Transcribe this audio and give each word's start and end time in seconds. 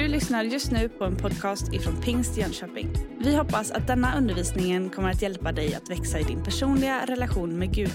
Du 0.00 0.08
lyssnar 0.08 0.44
just 0.44 0.70
nu 0.70 0.88
på 0.88 1.04
en 1.04 1.16
podcast 1.16 1.72
ifrån 1.72 2.02
Pingst 2.02 2.36
Jönköping. 2.36 2.88
Vi 3.18 3.36
hoppas 3.36 3.70
att 3.70 3.86
denna 3.86 4.16
undervisning 4.16 4.90
kommer 4.90 5.10
att 5.10 5.22
hjälpa 5.22 5.52
dig 5.52 5.74
att 5.74 5.90
växa 5.90 6.18
i 6.18 6.22
din 6.22 6.44
personliga 6.44 7.06
relation 7.06 7.58
med 7.58 7.74
Gud. 7.74 7.92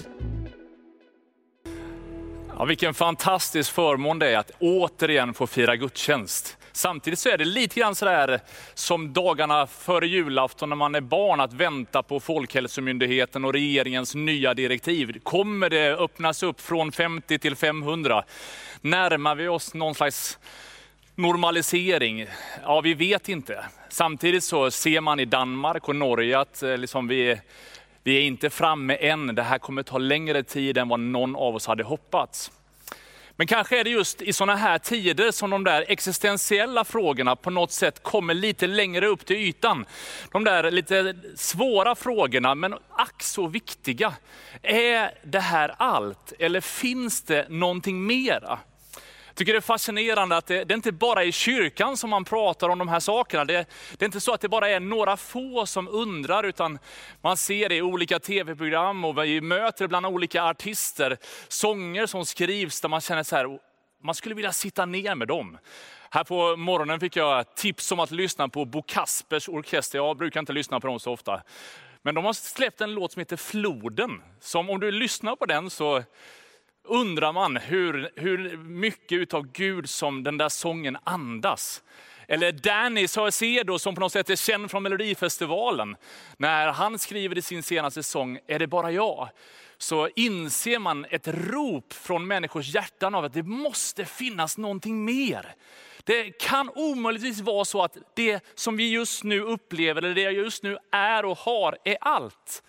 Ja, 2.58 2.64
vilken 2.64 2.94
fantastisk 2.94 3.72
förmån 3.72 4.18
det 4.18 4.30
är 4.30 4.38
att 4.38 4.50
återigen 4.58 5.34
få 5.34 5.46
fira 5.46 5.76
gudstjänst. 5.76 6.58
Samtidigt 6.72 7.18
så 7.18 7.28
är 7.28 7.38
det 7.38 7.44
lite 7.44 7.80
grann 7.80 7.94
sådär 7.94 8.40
som 8.74 9.12
dagarna 9.12 9.66
före 9.66 10.06
julafton 10.06 10.68
när 10.68 10.76
man 10.76 10.94
är 10.94 11.00
barn, 11.00 11.40
att 11.40 11.52
vänta 11.52 12.02
på 12.02 12.20
Folkhälsomyndigheten 12.20 13.44
och 13.44 13.52
regeringens 13.52 14.14
nya 14.14 14.54
direktiv. 14.54 15.20
Kommer 15.22 15.70
det 15.70 15.96
öppnas 15.96 16.42
upp 16.42 16.60
från 16.60 16.92
50 16.92 17.38
till 17.38 17.56
500? 17.56 18.24
Närmar 18.80 19.34
vi 19.34 19.48
oss 19.48 19.74
någon 19.74 19.94
slags 19.94 20.38
normalisering? 21.16 22.26
Ja, 22.62 22.80
vi 22.80 22.94
vet 22.94 23.28
inte. 23.28 23.64
Samtidigt 23.88 24.44
så 24.44 24.70
ser 24.70 25.00
man 25.00 25.20
i 25.20 25.24
Danmark 25.24 25.88
och 25.88 25.96
Norge 25.96 26.38
att 26.38 26.62
eh, 26.62 26.76
liksom 26.76 27.08
vi, 27.08 27.40
vi 28.02 28.16
är 28.16 28.22
inte 28.22 28.50
framme 28.50 28.96
än. 28.96 29.34
Det 29.34 29.42
här 29.42 29.58
kommer 29.58 29.82
ta 29.82 29.98
längre 29.98 30.42
tid 30.42 30.78
än 30.78 30.88
vad 30.88 31.00
någon 31.00 31.36
av 31.36 31.54
oss 31.54 31.66
hade 31.66 31.84
hoppats. 31.84 32.50
Men 33.38 33.46
kanske 33.46 33.80
är 33.80 33.84
det 33.84 33.90
just 33.90 34.22
i 34.22 34.32
sådana 34.32 34.56
här 34.56 34.78
tider 34.78 35.30
som 35.30 35.50
de 35.50 35.64
där 35.64 35.84
existentiella 35.88 36.84
frågorna 36.84 37.36
på 37.36 37.50
något 37.50 37.72
sätt 37.72 38.02
kommer 38.02 38.34
lite 38.34 38.66
längre 38.66 39.06
upp 39.06 39.26
till 39.26 39.36
ytan. 39.36 39.84
De 40.32 40.44
där 40.44 40.70
lite 40.70 41.14
svåra 41.34 41.94
frågorna, 41.94 42.54
men 42.54 42.74
ack 42.90 43.22
så 43.22 43.46
viktiga. 43.46 44.14
Är 44.62 45.10
det 45.22 45.40
här 45.40 45.74
allt 45.78 46.32
eller 46.38 46.60
finns 46.60 47.22
det 47.22 47.46
någonting 47.48 48.06
mera? 48.06 48.58
Jag 49.36 49.38
tycker 49.38 49.52
det 49.52 49.58
är 49.58 49.60
fascinerande 49.60 50.36
att 50.36 50.46
det, 50.46 50.64
det 50.64 50.74
är 50.74 50.76
inte 50.76 50.92
bara 50.92 51.24
i 51.24 51.32
kyrkan 51.32 51.96
som 51.96 52.10
man 52.10 52.24
pratar 52.24 52.68
om 52.68 52.78
de 52.78 52.88
här 52.88 53.00
sakerna. 53.00 53.44
Det, 53.44 53.68
det, 53.96 54.04
är 54.04 54.06
inte 54.06 54.20
så 54.20 54.32
att 54.32 54.40
det 54.40 54.48
bara 54.48 54.68
är 54.68 54.80
några 54.80 55.16
få 55.16 55.66
som 55.66 55.88
undrar, 55.88 56.44
utan 56.44 56.78
man 57.20 57.36
ser 57.36 57.68
det 57.68 57.74
i 57.74 57.82
olika 57.82 58.18
tv-program 58.18 59.04
och 59.04 59.18
vi 59.24 59.40
möter 59.40 59.86
bland 59.86 60.06
olika 60.06 60.44
artister, 60.44 61.16
sånger 61.48 62.06
som 62.06 62.26
skrivs 62.26 62.80
där 62.80 62.88
man 62.88 63.00
känner 63.00 63.22
så 63.22 63.36
här, 63.36 63.58
man 64.02 64.14
skulle 64.14 64.34
vilja 64.34 64.52
sitta 64.52 64.86
ner 64.86 65.14
med 65.14 65.28
dem. 65.28 65.58
Här 66.10 66.24
på 66.24 66.56
morgonen 66.56 67.00
fick 67.00 67.16
jag 67.16 67.54
tips 67.54 67.92
om 67.92 68.00
att 68.00 68.10
lyssna 68.10 68.48
på 68.48 68.64
Bo 68.64 68.82
Kaspers 68.82 69.48
orkester. 69.48 69.98
Jag 69.98 70.16
brukar 70.16 70.40
inte 70.40 70.52
lyssna 70.52 70.80
på 70.80 70.86
dem 70.86 71.00
så 71.00 71.12
ofta. 71.12 71.42
Men 72.02 72.14
de 72.14 72.24
har 72.24 72.32
släppt 72.32 72.80
en 72.80 72.94
låt 72.94 73.12
som 73.12 73.20
heter 73.20 73.36
Floden. 73.36 74.22
Som 74.40 74.70
om 74.70 74.80
du 74.80 74.90
lyssnar 74.90 75.36
på 75.36 75.46
den 75.46 75.70
så 75.70 76.02
undrar 76.86 77.32
man 77.32 77.56
hur, 77.56 78.10
hur 78.16 78.56
mycket 78.56 79.34
av 79.34 79.52
Gud 79.52 79.88
som 79.90 80.22
den 80.22 80.38
där 80.38 80.48
sången 80.48 80.98
andas. 81.04 81.82
Eller 82.28 82.52
Danny 82.52 83.08
Saucedo 83.08 83.78
som 83.78 83.94
på 83.94 84.00
något 84.00 84.12
sätt 84.12 84.30
är 84.30 84.36
känd 84.36 84.70
från 84.70 84.82
Melodifestivalen. 84.82 85.96
När 86.36 86.72
han 86.72 86.98
skriver 86.98 87.38
i 87.38 87.42
sin 87.42 87.62
senaste 87.62 88.02
sång, 88.02 88.38
Är 88.46 88.58
det 88.58 88.66
bara 88.66 88.92
jag? 88.92 89.28
Så 89.78 90.08
inser 90.16 90.78
man 90.78 91.06
ett 91.10 91.28
rop 91.28 91.92
från 91.92 92.26
människors 92.26 92.74
hjärtan 92.74 93.14
av 93.14 93.24
att 93.24 93.32
det 93.32 93.42
måste 93.42 94.04
finnas 94.04 94.58
någonting 94.58 95.04
mer. 95.04 95.54
Det 96.04 96.30
kan 96.30 96.70
omöjligtvis 96.74 97.40
vara 97.40 97.64
så 97.64 97.82
att 97.82 97.96
det 98.14 98.44
som 98.54 98.76
vi 98.76 98.90
just 98.90 99.24
nu 99.24 99.40
upplever, 99.40 100.02
eller 100.02 100.14
det 100.14 100.20
jag 100.20 100.32
just 100.32 100.62
nu 100.62 100.78
är 100.92 101.24
och 101.24 101.38
har, 101.38 101.78
är 101.84 101.96
allt. 102.00 102.62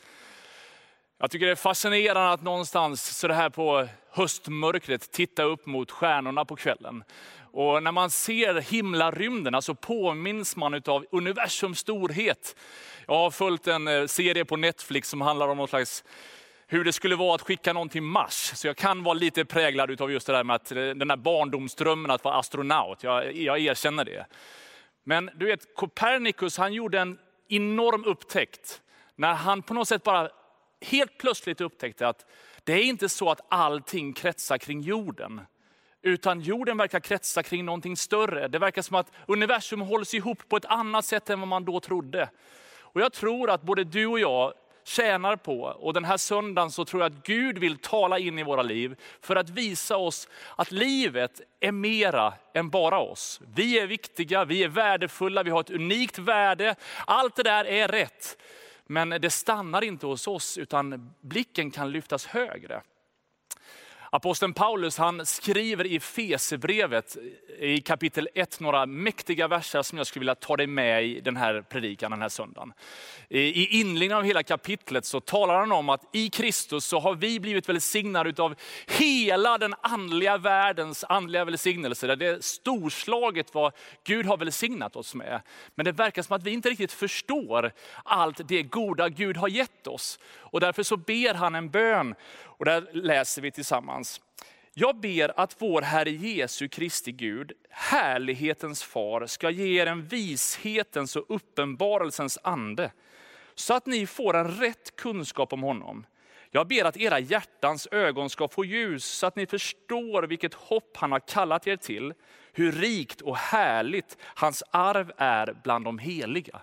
Jag 1.19 1.31
tycker 1.31 1.45
det 1.45 1.51
är 1.51 1.55
fascinerande 1.55 2.31
att 2.31 2.41
någonstans 2.41 3.17
så 3.17 3.27
det 3.27 3.33
här 3.33 3.49
på 3.49 3.87
höstmörkret 4.11 5.11
titta 5.11 5.43
upp 5.43 5.65
mot 5.65 5.91
stjärnorna 5.91 6.45
på 6.45 6.55
kvällen. 6.55 7.03
Och 7.51 7.83
när 7.83 7.91
man 7.91 8.09
ser 8.09 8.61
himlarymderna 8.61 9.61
så 9.61 9.75
påminns 9.75 10.55
man 10.55 10.81
av 10.85 11.05
universums 11.11 11.79
storhet. 11.79 12.55
Jag 13.05 13.15
har 13.15 13.31
följt 13.31 13.67
en 13.67 13.87
eh, 13.87 14.05
serie 14.05 14.45
på 14.45 14.55
Netflix 14.57 15.09
som 15.09 15.21
handlar 15.21 15.47
om 15.47 15.57
något 15.57 15.69
slags 15.69 16.03
hur 16.67 16.83
det 16.83 16.93
skulle 16.93 17.15
vara 17.15 17.35
att 17.35 17.41
skicka 17.41 17.73
någon 17.73 17.89
till 17.89 18.01
Mars. 18.01 18.51
Så 18.55 18.67
jag 18.67 18.77
kan 18.77 19.03
vara 19.03 19.13
lite 19.13 19.45
präglad 19.45 20.01
av 20.01 20.11
just 20.11 20.27
det 20.27 20.33
där 20.33 20.43
med 20.43 20.55
att 20.55 20.71
eh, 20.71 20.75
den 20.75 21.07
där 21.07 21.17
barndomsdrömmen 21.17 22.11
att 22.11 22.23
vara 22.23 22.35
astronaut. 22.35 23.03
Jag, 23.03 23.35
jag 23.35 23.59
erkänner 23.59 24.05
det. 24.05 24.25
Men 25.03 25.29
du 25.35 25.45
vet, 25.45 25.75
Copernicus 25.75 26.57
han 26.57 26.73
gjorde 26.73 26.99
en 26.99 27.19
enorm 27.49 28.05
upptäckt 28.05 28.81
när 29.15 29.33
han 29.33 29.61
på 29.61 29.73
något 29.73 29.87
sätt 29.87 30.03
bara 30.03 30.29
helt 30.81 31.17
plötsligt 31.17 31.61
upptäckte 31.61 32.07
att 32.07 32.25
det 32.63 32.73
är 32.73 32.83
inte 32.83 33.09
så 33.09 33.29
att 33.29 33.41
allting 33.49 34.13
kretsar 34.13 34.57
kring 34.57 34.81
jorden. 34.81 35.41
Utan 36.01 36.41
jorden 36.41 36.77
verkar 36.77 36.99
kretsa 36.99 37.43
kring 37.43 37.65
någonting 37.65 37.97
större. 37.97 38.47
Det 38.47 38.59
verkar 38.59 38.81
som 38.81 38.95
att 38.95 39.11
universum 39.25 39.81
hålls 39.81 40.13
ihop 40.13 40.49
på 40.49 40.57
ett 40.57 40.65
annat 40.65 41.05
sätt 41.05 41.29
än 41.29 41.39
vad 41.39 41.47
man 41.47 41.65
då 41.65 41.79
trodde. 41.79 42.29
Och 42.79 43.01
jag 43.01 43.13
tror 43.13 43.49
att 43.49 43.61
både 43.61 43.83
du 43.83 44.07
och 44.07 44.19
jag 44.19 44.53
tjänar 44.83 45.35
på, 45.35 45.61
och 45.61 45.93
den 45.93 46.05
här 46.05 46.17
söndagen 46.17 46.71
så 46.71 46.85
tror 46.85 47.01
jag 47.03 47.11
att 47.11 47.25
Gud 47.25 47.57
vill 47.57 47.77
tala 47.77 48.19
in 48.19 48.39
i 48.39 48.43
våra 48.43 48.61
liv 48.61 48.95
för 49.21 49.35
att 49.35 49.49
visa 49.49 49.97
oss 49.97 50.27
att 50.55 50.71
livet 50.71 51.41
är 51.59 51.71
mera 51.71 52.33
än 52.53 52.69
bara 52.69 52.99
oss. 52.99 53.41
Vi 53.55 53.79
är 53.79 53.87
viktiga, 53.87 54.45
vi 54.45 54.63
är 54.63 54.67
värdefulla, 54.67 55.43
vi 55.43 55.49
har 55.49 55.59
ett 55.59 55.69
unikt 55.69 56.19
värde. 56.19 56.75
Allt 57.05 57.35
det 57.35 57.43
där 57.43 57.65
är 57.65 57.87
rätt. 57.87 58.37
Men 58.87 59.09
det 59.09 59.29
stannar 59.29 59.83
inte 59.83 60.05
hos 60.05 60.27
oss, 60.27 60.57
utan 60.57 61.15
blicken 61.21 61.71
kan 61.71 61.91
lyftas 61.91 62.25
högre. 62.25 62.81
Aposteln 64.09 64.53
Paulus 64.53 64.97
han 64.97 65.25
skriver 65.25 65.85
i 65.85 65.99
Fesebrevet 65.99 67.17
i 67.59 67.81
kapitel 67.81 68.29
1 68.33 68.59
några 68.59 68.85
mäktiga 68.85 69.47
verser 69.47 69.81
som 69.81 69.97
jag 69.97 70.07
skulle 70.07 70.21
vilja 70.21 70.35
ta 70.35 70.55
dig 70.57 70.67
med 70.67 71.05
i 71.05 71.19
den 71.19 71.37
här 71.37 71.61
predikan 71.61 72.11
den 72.11 72.21
här 72.21 72.29
söndagen. 72.29 72.73
I 73.29 73.79
inledningen 73.79 74.17
av 74.17 74.23
hela 74.23 74.43
kapitlet 74.43 75.05
så 75.05 75.19
talar 75.19 75.59
han 75.59 75.71
om 75.71 75.89
att 75.89 76.01
i 76.13 76.29
Kristus 76.29 76.85
så 76.85 76.99
har 76.99 77.15
vi 77.15 77.39
blivit 77.39 77.69
välsignade 77.69 78.43
av 78.43 78.55
hela 78.87 79.57
den 79.57 79.75
andliga 79.81 80.37
världens 80.37 81.03
andliga 81.03 81.45
välsignelse. 81.45 82.15
Det 82.15 82.27
är 82.27 82.39
storslaget 82.41 83.53
vad 83.53 83.73
Gud 84.03 84.25
har 84.25 84.37
välsignat 84.37 84.95
oss 84.95 85.15
med. 85.15 85.41
Men 85.75 85.85
det 85.85 85.91
verkar 85.91 86.21
som 86.21 86.35
att 86.35 86.43
vi 86.43 86.51
inte 86.51 86.69
riktigt 86.69 86.91
förstår 86.91 87.71
allt 88.03 88.47
det 88.47 88.63
goda 88.63 89.09
Gud 89.09 89.37
har 89.37 89.47
gett 89.47 89.87
oss. 89.87 90.19
Och 90.35 90.59
därför 90.59 90.83
så 90.83 90.97
ber 90.97 91.33
han 91.33 91.55
en 91.55 91.69
bön 91.69 92.15
och 92.57 92.65
där 92.65 92.87
läser 92.93 93.41
vi 93.41 93.51
tillsammans. 93.51 93.96
Jag 94.73 94.99
ber 94.99 95.39
att 95.39 95.61
vår 95.61 95.81
Herre 95.81 96.11
Jesu 96.11 96.67
Kristi 96.67 97.11
Gud, 97.11 97.51
härlighetens 97.69 98.83
far, 98.83 99.25
ska 99.25 99.49
ge 99.49 99.81
er 99.81 99.85
en 99.85 100.05
vishetens 100.05 101.15
och 101.15 101.25
uppenbarelsens 101.29 102.39
ande, 102.43 102.91
så 103.55 103.73
att 103.73 103.85
ni 103.85 104.07
får 104.07 104.35
en 104.37 104.51
rätt 104.51 104.95
kunskap 104.95 105.53
om 105.53 105.63
honom. 105.63 106.05
Jag 106.51 106.67
ber 106.67 106.85
att 106.85 106.97
era 106.97 107.19
hjärtans 107.19 107.87
ögon 107.91 108.29
ska 108.29 108.47
få 108.47 108.65
ljus, 108.65 109.05
så 109.05 109.27
att 109.27 109.35
ni 109.35 109.45
förstår 109.45 110.23
vilket 110.23 110.53
hopp 110.53 110.97
han 110.97 111.11
har 111.11 111.19
kallat 111.19 111.67
er 111.67 111.75
till, 111.75 112.13
hur 112.51 112.71
rikt 112.71 113.21
och 113.21 113.37
härligt 113.37 114.17
hans 114.21 114.63
arv 114.71 115.11
är 115.17 115.55
bland 115.63 115.85
de 115.85 115.99
heliga 115.99 116.61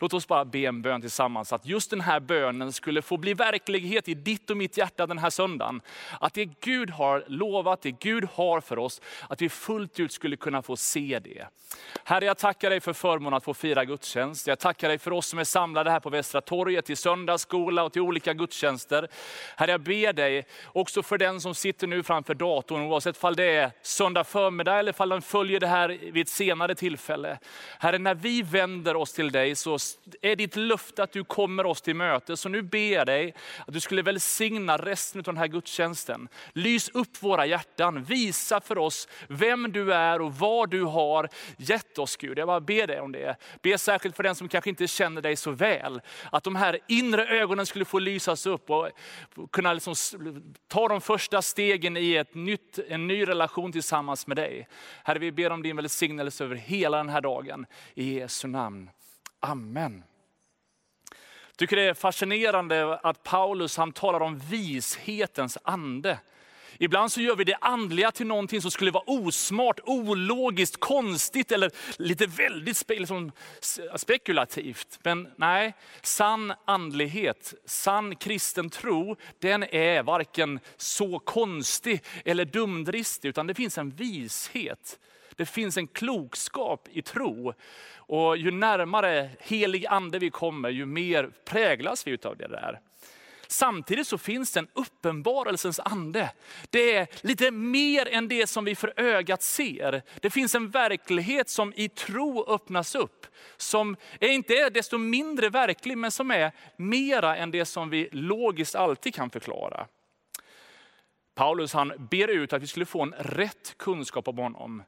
Låt 0.00 0.14
oss 0.14 0.28
bara 0.28 0.44
be 0.44 0.58
en 0.58 0.82
bön 0.82 1.00
tillsammans, 1.00 1.52
att 1.52 1.66
just 1.66 1.90
den 1.90 2.00
här 2.00 2.20
bönen 2.20 2.72
skulle 2.72 3.02
få 3.02 3.16
bli 3.16 3.34
verklighet 3.34 4.08
i 4.08 4.14
ditt 4.14 4.50
och 4.50 4.56
mitt 4.56 4.76
hjärta 4.76 5.06
den 5.06 5.18
här 5.18 5.30
söndagen. 5.30 5.80
Att 6.20 6.34
det 6.34 6.44
Gud 6.60 6.90
har 6.90 7.24
lovat, 7.26 7.82
det 7.82 7.90
Gud 7.90 8.28
har 8.34 8.60
för 8.60 8.78
oss, 8.78 9.00
att 9.28 9.42
vi 9.42 9.48
fullt 9.48 10.00
ut 10.00 10.12
skulle 10.12 10.36
kunna 10.36 10.62
få 10.62 10.76
se 10.76 11.20
det. 11.24 11.46
Herre, 12.04 12.24
jag 12.24 12.38
tackar 12.38 12.70
dig 12.70 12.80
för 12.80 12.92
förmånen 12.92 13.36
att 13.36 13.44
få 13.44 13.54
fira 13.54 13.84
gudstjänst. 13.84 14.46
Jag 14.46 14.58
tackar 14.58 14.88
dig 14.88 14.98
för 14.98 15.12
oss 15.12 15.26
som 15.26 15.38
är 15.38 15.44
samlade 15.44 15.90
här 15.90 16.00
på 16.00 16.10
Västra 16.10 16.40
torget, 16.40 16.84
till 16.84 16.96
söndagsskola 16.96 17.82
och 17.82 17.92
till 17.92 18.02
olika 18.02 18.34
gudstjänster. 18.34 19.08
Herre, 19.56 19.70
jag 19.70 19.80
ber 19.80 20.12
dig 20.12 20.46
också 20.72 21.02
för 21.02 21.18
den 21.18 21.40
som 21.40 21.54
sitter 21.54 21.86
nu 21.86 22.02
framför 22.02 22.34
datorn, 22.34 22.82
oavsett 22.82 23.24
om 23.24 23.34
det 23.36 23.44
är 23.44 23.70
söndag 23.82 24.24
förmiddag 24.24 24.78
eller 24.78 25.02
om 25.02 25.08
den 25.08 25.22
följer 25.22 25.60
det 25.60 25.66
här 25.66 25.88
vid 25.88 26.22
ett 26.22 26.28
senare 26.28 26.74
tillfälle. 26.74 27.38
Herre, 27.78 27.98
när 27.98 28.14
vi 28.14 28.42
vänder 28.42 28.96
oss 28.96 29.12
till 29.12 29.32
dig 29.32 29.56
så 29.56 29.78
är 30.22 30.36
ditt 30.36 30.56
löfte 30.56 31.02
att 31.02 31.12
du 31.12 31.24
kommer 31.24 31.66
oss 31.66 31.82
till 31.82 31.96
möte. 31.96 32.36
Så 32.36 32.48
nu 32.48 32.62
ber 32.62 32.92
jag 32.92 33.06
dig 33.06 33.34
att 33.66 33.74
du 33.74 33.80
skulle 33.80 34.02
välsigna 34.02 34.76
resten 34.76 35.18
av 35.18 35.24
den 35.24 35.36
här 35.36 35.46
gudstjänsten. 35.46 36.28
Lys 36.52 36.88
upp 36.88 37.22
våra 37.22 37.46
hjärtan, 37.46 38.04
visa 38.04 38.60
för 38.60 38.78
oss 38.78 39.08
vem 39.28 39.72
du 39.72 39.94
är 39.94 40.20
och 40.20 40.34
vad 40.34 40.70
du 40.70 40.82
har 40.82 41.28
gett 41.56 41.98
oss 41.98 42.16
Gud. 42.16 42.38
Jag 42.38 42.46
bara 42.46 42.60
ber 42.60 42.86
dig 42.86 43.00
om 43.00 43.12
det. 43.12 43.36
Be 43.62 43.78
särskilt 43.78 44.16
för 44.16 44.22
den 44.22 44.34
som 44.34 44.48
kanske 44.48 44.70
inte 44.70 44.86
känner 44.86 45.22
dig 45.22 45.36
så 45.36 45.50
väl. 45.50 46.00
Att 46.32 46.44
de 46.44 46.56
här 46.56 46.78
inre 46.88 47.26
ögonen 47.26 47.66
skulle 47.66 47.84
få 47.84 47.98
lysas 47.98 48.46
upp 48.46 48.70
och 48.70 48.90
kunna 49.52 49.72
liksom 49.72 49.94
ta 50.68 50.88
de 50.88 51.00
första 51.00 51.42
stegen 51.42 51.96
i 51.96 52.14
ett 52.14 52.34
nytt, 52.34 52.78
en 52.88 53.06
ny 53.06 53.24
relation 53.28 53.72
tillsammans 53.72 54.26
med 54.26 54.36
dig. 54.36 54.68
Herre, 55.04 55.18
vi 55.18 55.32
ber 55.32 55.50
om 55.50 55.62
din 55.62 55.76
välsignelse 55.76 56.44
över 56.44 56.56
hela 56.56 56.96
den 56.96 57.08
här 57.08 57.20
dagen. 57.20 57.66
I 57.94 58.14
Jesu 58.14 58.48
namn. 58.48 58.90
Amen. 59.44 60.04
Jag 61.48 61.56
tycker 61.56 61.76
det 61.76 61.82
är 61.82 61.94
fascinerande 61.94 62.98
att 62.98 63.22
Paulus 63.22 63.76
han 63.76 63.92
talar 63.92 64.20
om 64.20 64.38
vishetens 64.38 65.58
ande. 65.62 66.18
Ibland 66.78 67.12
så 67.12 67.20
gör 67.20 67.36
vi 67.36 67.44
det 67.44 67.56
andliga 67.60 68.10
till 68.10 68.26
någonting 68.26 68.62
som 68.62 68.70
skulle 68.70 68.90
vara 68.90 69.04
osmart, 69.06 69.80
ologiskt, 69.84 70.80
konstigt 70.80 71.52
eller 71.52 71.70
lite 71.98 72.26
väldigt 72.26 72.88
liksom, 72.88 73.32
spekulativt. 73.96 74.98
Men 75.02 75.28
nej, 75.36 75.74
sann 76.02 76.52
andlighet, 76.64 77.54
sann 77.64 78.16
kristen 78.16 78.70
tro, 78.70 79.16
den 79.38 79.62
är 79.62 80.02
varken 80.02 80.60
så 80.76 81.18
konstig 81.18 82.02
eller 82.24 82.44
dumdristig, 82.44 83.28
utan 83.28 83.46
det 83.46 83.54
finns 83.54 83.78
en 83.78 83.90
vishet. 83.90 84.98
Det 85.36 85.46
finns 85.46 85.76
en 85.76 85.86
klokskap 85.86 86.88
i 86.92 87.02
tro. 87.02 87.54
Och 87.96 88.36
ju 88.36 88.50
närmare 88.50 89.30
helig 89.40 89.86
ande 89.86 90.18
vi 90.18 90.30
kommer, 90.30 90.68
ju 90.68 90.86
mer 90.86 91.30
präglas 91.44 92.06
vi 92.06 92.18
av 92.24 92.36
det 92.36 92.48
där. 92.48 92.80
Samtidigt 93.48 94.06
så 94.06 94.18
finns 94.18 94.52
det 94.52 94.60
en 94.60 94.68
uppenbarelsens 94.72 95.80
ande. 95.80 96.30
Det 96.70 96.96
är 96.96 97.08
lite 97.20 97.50
mer 97.50 98.08
än 98.08 98.28
det 98.28 98.46
som 98.46 98.64
vi 98.64 98.74
för 98.74 98.92
ögat 98.96 99.42
ser. 99.42 100.02
Det 100.20 100.30
finns 100.30 100.54
en 100.54 100.70
verklighet 100.70 101.48
som 101.48 101.72
i 101.76 101.88
tro 101.88 102.44
öppnas 102.48 102.94
upp. 102.94 103.26
Som 103.56 103.96
är 104.20 104.28
inte 104.28 104.54
är 104.54 104.70
desto 104.70 104.98
mindre 104.98 105.48
verklig, 105.48 105.98
men 105.98 106.10
som 106.10 106.30
är 106.30 106.52
mera 106.76 107.36
än 107.36 107.50
det 107.50 107.64
som 107.64 107.90
vi 107.90 108.08
logiskt 108.12 108.74
alltid 108.74 109.14
kan 109.14 109.30
förklara. 109.30 109.86
Paulus 111.34 111.72
han 111.72 111.92
ber 112.10 112.28
ut 112.28 112.52
att 112.52 112.62
vi 112.62 112.66
skulle 112.66 112.86
få 112.86 113.02
en 113.02 113.14
rätt 113.18 113.74
kunskap 113.78 114.28
om 114.28 114.38
honom. 114.38 114.82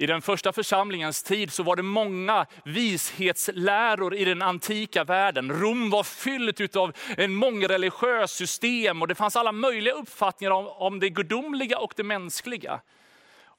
I 0.00 0.06
den 0.06 0.22
första 0.22 0.52
församlingens 0.52 1.22
tid 1.22 1.52
så 1.52 1.62
var 1.62 1.76
det 1.76 1.82
många 1.82 2.46
vishetsläror 2.64 4.14
i 4.14 4.24
den 4.24 4.42
antika 4.42 5.04
världen. 5.04 5.52
Rom 5.52 5.90
var 5.90 6.04
fyllt 6.04 6.76
av 6.76 6.92
en 7.16 7.34
mångreligiös 7.34 8.30
system 8.32 9.02
och 9.02 9.08
det 9.08 9.14
fanns 9.14 9.36
alla 9.36 9.52
möjliga 9.52 9.94
uppfattningar 9.94 10.50
om, 10.50 10.68
om 10.68 11.00
det 11.00 11.08
gudomliga 11.08 11.78
och 11.78 11.92
det 11.96 12.02
mänskliga. 12.02 12.80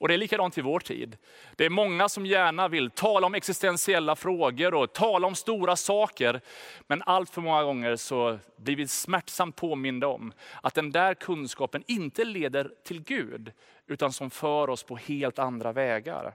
Och 0.02 0.08
det 0.08 0.14
är 0.14 0.18
likadant 0.18 0.58
i 0.58 0.62
vår 0.62 0.80
tid. 0.80 1.18
Det 1.56 1.66
är 1.66 1.70
många 1.70 2.10
som 2.10 2.26
gärna 2.26 2.68
vill 2.68 2.92
tala 2.92 3.28
om 3.28 3.36
existentiella 3.36 4.16
frågor 4.16 4.74
och 4.74 4.94
tala 4.94 5.28
om 5.28 5.36
stora 5.36 5.76
saker. 5.76 6.42
Men 6.88 7.02
allt 7.06 7.30
för 7.30 7.42
många 7.42 7.64
gånger 7.64 7.96
så 7.96 8.40
blir 8.58 8.76
vi 8.76 8.88
smärtsamt 8.88 9.56
påminda 9.56 10.08
om 10.08 10.34
att 10.64 10.74
den 10.74 10.92
där 10.92 11.14
kunskapen 11.14 11.84
inte 11.88 12.24
leder 12.24 12.72
till 12.84 13.04
Gud, 13.04 13.52
utan 13.88 14.14
som 14.14 14.30
för 14.30 14.70
oss 14.70 14.84
på 14.84 14.96
helt 14.96 15.40
andra 15.40 15.72
vägar. 15.72 16.34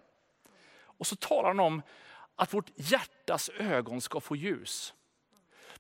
Och 0.78 1.06
så 1.06 1.16
talar 1.16 1.48
han 1.48 1.60
om 1.60 1.82
att 2.36 2.54
vårt 2.54 2.70
hjärtas 2.76 3.50
ögon 3.58 4.00
ska 4.00 4.20
få 4.20 4.36
ljus. 4.36 4.94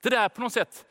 Det 0.00 0.10
där 0.10 0.28
på 0.28 0.40
något 0.40 0.52
sätt 0.52 0.86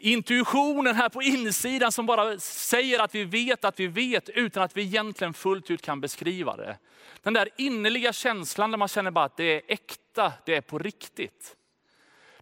intuitionen 0.00 0.96
här 0.96 1.08
på 1.08 1.22
insidan 1.22 1.92
som 1.92 2.06
bara 2.06 2.38
säger 2.38 2.98
att 2.98 3.14
vi 3.14 3.24
vet 3.24 3.64
att 3.64 3.80
vi 3.80 3.86
vet 3.86 4.28
utan 4.28 4.62
att 4.62 4.76
vi 4.76 4.82
egentligen 4.82 5.34
fullt 5.34 5.70
ut 5.70 5.82
kan 5.82 6.00
beskriva 6.00 6.56
det. 6.56 6.78
Den 7.22 7.32
där 7.32 7.48
innerliga 7.56 8.12
känslan 8.12 8.70
där 8.70 8.78
man 8.78 8.88
känner 8.88 9.10
bara 9.10 9.24
att 9.24 9.36
det 9.36 9.44
är 9.44 9.62
äkta, 9.68 10.32
det 10.46 10.54
är 10.54 10.60
på 10.60 10.78
riktigt. 10.78 11.56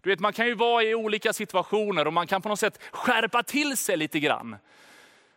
Du 0.01 0.09
vet, 0.09 0.19
man 0.19 0.33
kan 0.33 0.47
ju 0.47 0.55
vara 0.55 0.83
i 0.83 0.95
olika 0.95 1.33
situationer 1.33 2.07
och 2.07 2.13
man 2.13 2.27
kan 2.27 2.41
på 2.41 2.49
något 2.49 2.59
sätt 2.59 2.79
skärpa 2.91 3.43
till 3.43 3.77
sig 3.77 3.97
lite 3.97 4.19
grann. 4.19 4.55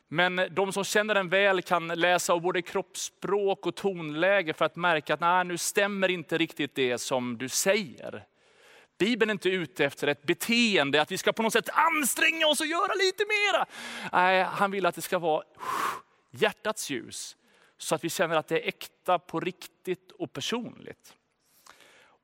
Men 0.09 0.41
de 0.51 0.73
som 0.73 0.85
känner 0.85 1.15
den 1.15 1.29
väl 1.29 1.63
kan 1.63 1.89
läsa 1.89 2.33
av 2.33 2.41
både 2.41 2.63
kroppsspråk 2.63 3.67
och 3.67 3.75
tonläge 3.75 4.53
för 4.53 4.65
att 4.65 4.77
märka 4.77 5.15
att 5.15 5.21
nej, 5.21 5.45
nu 5.45 5.59
stämmer 5.59 6.09
inte 6.09 6.39
riktigt 6.39 6.75
det 6.75 6.99
som 6.99 7.39
du 7.39 7.49
säger. 7.49 8.25
Bibeln 8.99 9.31
är 9.31 9.33
inte 9.33 9.49
ute 9.49 9.85
efter 9.85 10.07
ett 10.09 10.23
beteende, 10.23 11.03
att 11.03 11.13
vi 11.13 11.19
ska 11.19 11.33
på 11.33 11.43
något 11.43 11.53
sätt 11.53 11.69
anstränga 11.73 12.47
oss 12.47 12.61
och 12.61 12.67
göra 12.67 12.95
lite 12.95 13.25
mera. 13.25 13.67
Nej, 14.13 14.43
han 14.43 14.71
vill 14.71 14.87
att 14.87 14.95
det 14.95 15.03
ska 15.03 15.19
vara 15.19 15.43
hjärtats 16.31 16.91
ljus. 16.91 17.37
Så 17.79 17.95
att 17.95 18.05
vi 18.05 18.11
känner 18.11 18.37
att 18.37 18.49
det 18.49 18.65
är 18.65 18.69
äkta, 18.69 19.19
på 19.19 19.41
riktigt 19.41 20.13
och 20.13 20.33
personligt. 20.33 21.15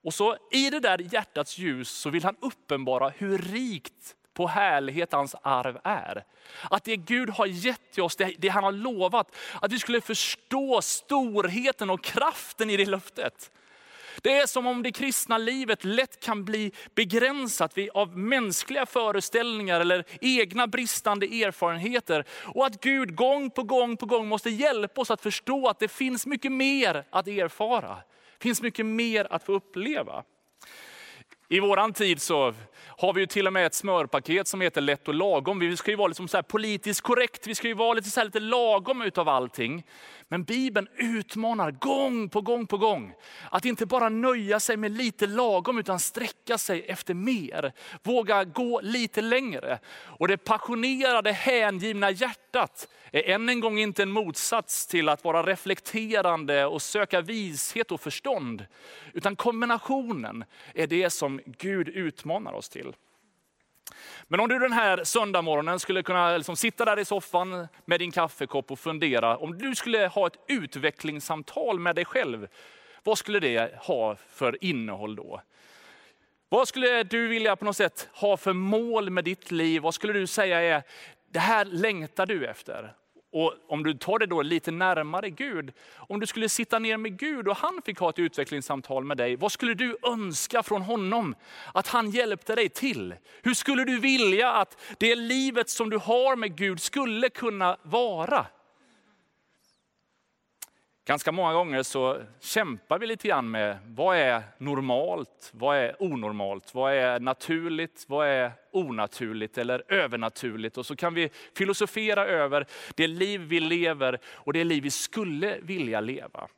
Och 0.04 0.14
så 0.14 0.36
i 0.50 0.70
det 0.70 0.80
där 0.80 1.14
hjärtats 1.14 1.58
ljus 1.58 1.90
så 1.90 2.10
vill 2.10 2.24
han 2.24 2.36
uppenbara 2.40 3.08
hur 3.08 3.38
rikt 3.38 4.14
på 4.34 4.46
härlighet 4.46 5.12
hans 5.12 5.34
arv 5.42 5.78
är. 5.84 6.24
Att 6.70 6.84
det 6.84 6.96
Gud 6.96 7.30
har 7.30 7.46
gett 7.46 7.92
till 7.92 8.02
oss, 8.02 8.16
det, 8.16 8.34
det 8.38 8.48
han 8.48 8.64
har 8.64 8.72
lovat, 8.72 9.36
att 9.60 9.72
vi 9.72 9.78
skulle 9.78 10.00
förstå 10.00 10.82
storheten 10.82 11.90
och 11.90 12.04
kraften 12.04 12.70
i 12.70 12.76
det 12.76 12.86
löftet. 12.86 13.50
Det 14.22 14.38
är 14.38 14.46
som 14.46 14.66
om 14.66 14.82
det 14.82 14.92
kristna 14.92 15.38
livet 15.38 15.84
lätt 15.84 16.20
kan 16.20 16.44
bli 16.44 16.72
begränsat 16.94 17.74
av 17.94 18.18
mänskliga 18.18 18.86
föreställningar 18.86 19.80
eller 19.80 20.04
egna 20.20 20.66
bristande 20.66 21.26
erfarenheter. 21.26 22.24
Och 22.44 22.66
att 22.66 22.80
Gud 22.80 23.16
gång 23.16 23.50
på 23.50 23.62
gång 23.62 23.96
på 23.96 24.06
gång 24.06 24.28
måste 24.28 24.50
hjälpa 24.50 25.00
oss 25.00 25.10
att 25.10 25.22
förstå 25.22 25.68
att 25.68 25.78
det 25.78 25.88
finns 25.88 26.26
mycket 26.26 26.52
mer 26.52 27.04
att 27.10 27.28
erfara. 27.28 27.96
Det 28.38 28.42
finns 28.42 28.62
mycket 28.62 28.86
mer 28.86 29.26
att 29.30 29.44
få 29.44 29.52
uppleva. 29.52 30.24
I 31.50 31.60
våran 31.60 31.92
tid 31.92 32.22
så 32.22 32.54
har 32.86 33.12
vi 33.12 33.20
ju 33.20 33.26
till 33.26 33.46
och 33.46 33.52
med 33.52 33.66
ett 33.66 33.74
smörpaket 33.74 34.48
som 34.48 34.60
heter 34.60 34.80
lätt 34.80 35.08
och 35.08 35.14
lagom. 35.14 35.58
Vi 35.58 35.76
ska 35.76 35.90
ju 35.90 35.96
vara 35.96 36.08
liksom 36.08 36.28
så 36.28 36.42
politiskt 36.42 37.00
korrekt, 37.00 37.46
vi 37.46 37.54
ska 37.54 37.68
ju 37.68 37.74
vara 37.74 37.94
lite, 37.94 38.10
så 38.10 38.24
lite 38.24 38.40
lagom 38.40 39.02
utav 39.02 39.28
allting. 39.28 39.84
Men 40.30 40.44
Bibeln 40.44 40.88
utmanar 40.96 41.70
gång 41.70 42.28
på 42.28 42.40
gång 42.40 42.66
på 42.66 42.78
gång. 42.78 43.12
Att 43.50 43.64
inte 43.64 43.86
bara 43.86 44.08
nöja 44.08 44.60
sig 44.60 44.76
med 44.76 44.90
lite 44.90 45.26
lagom 45.26 45.78
utan 45.78 46.00
sträcka 46.00 46.58
sig 46.58 46.82
efter 46.82 47.14
mer. 47.14 47.72
Våga 48.02 48.44
gå 48.44 48.80
lite 48.80 49.20
längre. 49.20 49.78
Och 49.94 50.28
det 50.28 50.36
passionerade 50.36 51.32
hängivna 51.32 52.10
hjärtat 52.10 52.88
är 53.12 53.30
än 53.30 53.48
en 53.48 53.60
gång 53.60 53.78
inte 53.78 54.02
en 54.02 54.10
motsats 54.10 54.86
till 54.86 55.08
att 55.08 55.24
vara 55.24 55.42
reflekterande 55.42 56.66
och 56.66 56.82
söka 56.82 57.20
vishet 57.20 57.92
och 57.92 58.00
förstånd. 58.00 58.66
Utan 59.12 59.36
kombinationen 59.36 60.44
är 60.74 60.86
det 60.86 61.10
som 61.10 61.40
Gud 61.46 61.88
utmanar 61.88 62.52
oss 62.52 62.68
till. 62.68 62.92
Men 64.28 64.40
om 64.40 64.48
du 64.48 64.58
den 64.58 64.72
här 64.72 65.04
söndagmorgonen 65.04 65.80
skulle 65.80 66.02
kunna 66.02 66.36
liksom 66.36 66.56
sitta 66.56 66.84
där 66.84 66.98
i 66.98 67.04
soffan 67.04 67.68
med 67.84 68.00
din 68.00 68.12
kaffekopp 68.12 68.70
och 68.70 68.78
fundera, 68.78 69.36
om 69.36 69.58
du 69.58 69.74
skulle 69.74 70.06
ha 70.06 70.26
ett 70.26 70.38
utvecklingssamtal 70.48 71.78
med 71.78 71.96
dig 71.96 72.04
själv, 72.04 72.48
vad 73.02 73.18
skulle 73.18 73.40
det 73.40 73.78
ha 73.78 74.16
för 74.16 74.64
innehåll 74.64 75.16
då? 75.16 75.42
Vad 76.48 76.68
skulle 76.68 77.02
du 77.02 77.28
vilja 77.28 77.56
på 77.56 77.64
något 77.64 77.76
sätt 77.76 78.08
ha 78.12 78.36
för 78.36 78.52
mål 78.52 79.10
med 79.10 79.24
ditt 79.24 79.50
liv? 79.50 79.82
Vad 79.82 79.94
skulle 79.94 80.12
du 80.12 80.26
säga 80.26 80.60
är, 80.60 80.82
det 81.30 81.38
här 81.38 81.64
längtar 81.64 82.26
du 82.26 82.46
efter? 82.46 82.94
Och 83.38 83.54
om 83.68 83.82
du 83.82 83.94
tar 83.94 84.18
det 84.18 84.26
då 84.26 84.42
lite 84.42 84.70
närmare 84.70 85.30
Gud, 85.30 85.72
om 85.96 86.20
du 86.20 86.26
skulle 86.26 86.48
sitta 86.48 86.78
ner 86.78 86.96
med 86.96 87.18
Gud 87.18 87.48
och 87.48 87.56
han 87.56 87.82
fick 87.84 87.98
ha 87.98 88.10
ett 88.10 88.18
utvecklingssamtal 88.18 89.04
med 89.04 89.16
dig, 89.16 89.36
vad 89.36 89.52
skulle 89.52 89.74
du 89.74 89.96
önska 90.02 90.62
från 90.62 90.82
honom 90.82 91.34
att 91.74 91.88
han 91.88 92.10
hjälpte 92.10 92.54
dig 92.54 92.68
till? 92.68 93.14
Hur 93.42 93.54
skulle 93.54 93.84
du 93.84 94.00
vilja 94.00 94.52
att 94.52 94.76
det 94.98 95.14
livet 95.14 95.70
som 95.70 95.90
du 95.90 95.98
har 95.98 96.36
med 96.36 96.56
Gud 96.56 96.80
skulle 96.80 97.28
kunna 97.28 97.76
vara? 97.82 98.46
Ganska 101.08 101.32
många 101.32 101.52
gånger 101.52 101.82
så 101.82 102.22
kämpar 102.40 102.98
vi 102.98 103.06
lite 103.06 103.28
grann 103.28 103.50
med 103.50 103.78
vad 103.86 104.16
är 104.16 104.42
normalt, 104.58 105.50
vad 105.52 105.76
är 105.76 106.02
onormalt, 106.02 106.74
vad 106.74 106.94
är 106.94 107.20
naturligt, 107.20 108.04
vad 108.08 108.28
är 108.28 108.52
onaturligt 108.72 109.58
eller 109.58 109.92
övernaturligt. 109.92 110.78
Och 110.78 110.86
så 110.86 110.96
kan 110.96 111.14
vi 111.14 111.30
filosofera 111.56 112.26
över 112.26 112.66
det 112.94 113.06
liv 113.06 113.40
vi 113.40 113.60
lever 113.60 114.18
och 114.26 114.52
det 114.52 114.64
liv 114.64 114.82
vi 114.82 114.90
skulle 114.90 115.58
vilja 115.62 116.00
leva. 116.00 116.48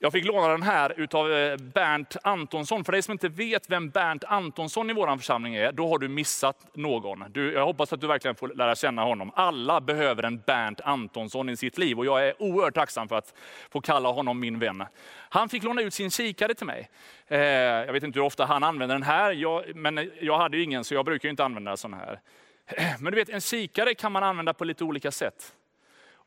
Jag 0.00 0.12
fick 0.12 0.24
låna 0.24 0.48
den 0.48 0.62
här 0.62 0.94
utav 0.96 1.32
eh, 1.32 1.56
Bernt 1.56 2.16
Antonsson. 2.22 2.84
För 2.84 2.92
dig 2.92 3.02
som 3.02 3.12
inte 3.12 3.28
vet 3.28 3.70
vem 3.70 3.90
Bernt 3.90 4.24
Antonsson 4.24 4.90
i 4.90 4.92
vår 4.92 5.16
församling 5.16 5.54
är, 5.54 5.72
då 5.72 5.88
har 5.88 5.98
du 5.98 6.08
missat 6.08 6.66
någon. 6.74 7.24
Du, 7.28 7.52
jag 7.52 7.64
hoppas 7.66 7.92
att 7.92 8.00
du 8.00 8.06
verkligen 8.06 8.34
får 8.34 8.48
lära 8.48 8.74
känna 8.74 9.04
honom. 9.04 9.32
Alla 9.34 9.80
behöver 9.80 10.22
en 10.22 10.38
Bernt 10.46 10.80
Antonsson 10.80 11.48
i 11.48 11.56
sitt 11.56 11.78
liv 11.78 11.98
och 11.98 12.06
jag 12.06 12.28
är 12.28 12.42
oerhört 12.42 12.74
tacksam 12.74 13.08
för 13.08 13.16
att 13.16 13.34
få 13.70 13.80
kalla 13.80 14.08
honom 14.08 14.40
min 14.40 14.58
vän. 14.58 14.84
Han 15.28 15.48
fick 15.48 15.62
låna 15.62 15.82
ut 15.82 15.94
sin 15.94 16.10
kikare 16.10 16.54
till 16.54 16.66
mig. 16.66 16.90
Eh, 17.26 17.38
jag 17.38 17.92
vet 17.92 18.02
inte 18.02 18.18
hur 18.18 18.26
ofta 18.26 18.44
han 18.44 18.64
använder 18.64 18.94
den 18.94 19.02
här, 19.02 19.32
jag, 19.32 19.76
men 19.76 20.10
jag 20.20 20.38
hade 20.38 20.56
ju 20.56 20.62
ingen 20.62 20.84
så 20.84 20.94
jag 20.94 21.04
brukar 21.04 21.28
inte 21.28 21.44
använda 21.44 21.76
sån 21.76 21.94
här. 21.94 22.20
Men 23.00 23.12
du 23.12 23.18
vet, 23.18 23.28
en 23.28 23.40
kikare 23.40 23.94
kan 23.94 24.12
man 24.12 24.22
använda 24.22 24.54
på 24.54 24.64
lite 24.64 24.84
olika 24.84 25.10
sätt. 25.10 25.54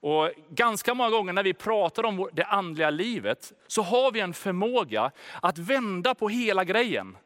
Och 0.02 0.32
ganska 0.50 0.94
många 0.94 1.10
gånger 1.10 1.34
när 1.34 1.44
vi 1.44 1.54
pratar 1.54 2.04
om 2.04 2.30
det 2.34 2.46
andliga 2.46 2.90
livet 2.90 3.54
så 3.68 3.82
har 3.82 4.12
vi 4.12 4.20
en 4.20 4.34
förmåga 4.34 5.12
att 5.42 5.58
vända 5.58 6.16
på 6.16 6.30
hela 6.30 6.64
grejen. 6.64 7.18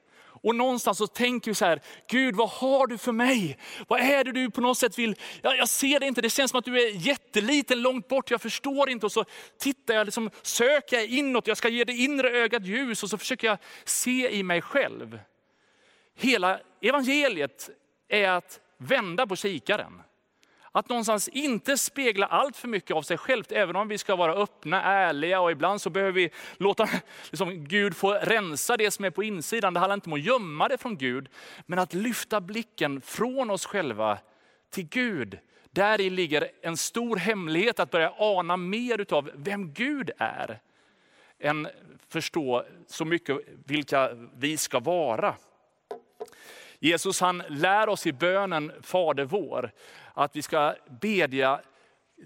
Och 0.46 0.55
någonstans 0.55 0.98
så 0.98 1.08
tänker 1.08 1.51
vi 1.51 1.55
så 1.55 1.65
här, 1.65 1.82
Gud 2.10 2.36
vad 2.36 2.50
har 2.50 2.88
du 2.88 2.98
för 2.98 3.12
mig? 3.12 3.58
Vad 3.88 4.00
är 4.00 4.24
det 4.24 4.32
du 4.32 4.51
på 4.51 4.62
något 4.62 4.77
sätt 4.77 4.98
vill? 4.98 5.15
Jag, 5.41 5.58
jag 5.58 5.70
ser 5.70 6.00
det 6.00 6.08
inte, 6.08 6.22
det 6.22 6.29
känns 6.29 6.51
som 6.51 6.60
att 6.60 6.65
du 6.65 6.82
är 6.82 7.08
jätteliten 7.08 7.82
långt 7.82 8.08
bort, 8.08 8.32
jag 8.32 8.41
förstår 8.41 8.89
inte. 8.89 9.05
Och 9.05 9.12
så 9.12 9.25
tittar 9.60 9.94
jag, 9.94 10.05
liksom, 10.05 10.29
söker 10.41 10.96
jag 10.96 11.05
inåt, 11.05 11.48
jag 11.48 11.58
ska 11.58 11.70
ge 11.70 11.84
det 11.84 11.94
inre 11.94 12.29
ögat 12.29 12.65
ljus 12.65 13.03
och 13.03 13.10
så 13.10 13.17
försöker 13.17 13.48
jag 13.48 13.58
se 13.86 14.36
i 14.36 14.44
mig 14.44 14.62
själv. 14.62 15.20
Hela 16.17 16.60
evangeliet 16.82 17.70
är 18.08 18.29
att 18.29 18.60
vända 18.77 19.27
på 19.27 19.36
kikaren. 19.36 20.01
Att 20.75 20.89
någonstans 20.89 21.27
inte 21.27 21.77
spegla 21.77 22.25
allt 22.25 22.58
för 22.58 22.67
mycket 22.67 22.96
av 22.96 23.01
sig 23.01 23.17
självt, 23.17 23.51
även 23.51 23.75
om 23.75 23.88
vi 23.88 23.98
ska 23.98 24.15
vara 24.15 24.34
öppna, 24.34 24.84
ärliga 24.84 25.41
och 25.41 25.51
ibland 25.51 25.82
så 25.82 25.89
behöver 25.89 26.12
vi 26.12 26.29
låta 26.58 26.89
liksom, 27.29 27.65
Gud 27.65 27.96
få 27.96 28.13
rensa 28.13 28.77
det 28.77 28.91
som 28.91 29.05
är 29.05 29.10
på 29.10 29.24
insidan. 29.24 29.74
Det 29.74 29.79
handlar 29.79 29.94
inte 29.94 30.10
om 30.10 30.13
att 30.13 30.24
gömma 30.24 30.67
det 30.67 30.77
från 30.77 30.98
Gud, 30.98 31.29
men 31.65 31.79
att 31.79 31.94
lyfta 31.94 32.41
blicken 32.41 33.01
från 33.01 33.50
oss 33.50 33.65
själva 33.65 34.17
till 34.70 34.88
Gud. 34.88 35.39
Där 35.72 36.01
i 36.01 36.10
ligger 36.10 36.50
en 36.62 36.77
stor 36.77 37.15
hemlighet 37.17 37.79
att 37.79 37.91
börja 37.91 38.13
ana 38.17 38.58
mer 38.58 39.13
av 39.13 39.32
vem 39.36 39.74
Gud 39.74 40.12
är. 40.17 40.60
Än 41.39 41.67
förstå 42.10 42.65
så 42.88 43.05
mycket 43.05 43.38
vilka 43.65 44.10
vi 44.38 44.58
ska 44.58 44.79
vara. 44.79 45.36
Jesus 46.79 47.22
han 47.22 47.44
lär 47.50 47.89
oss 47.89 48.08
i 48.08 48.13
bönen 48.13 48.72
Fader 48.82 49.25
vår 49.25 49.72
att 50.24 50.36
vi 50.36 50.42
ska 50.42 50.76
bedja, 51.02 51.62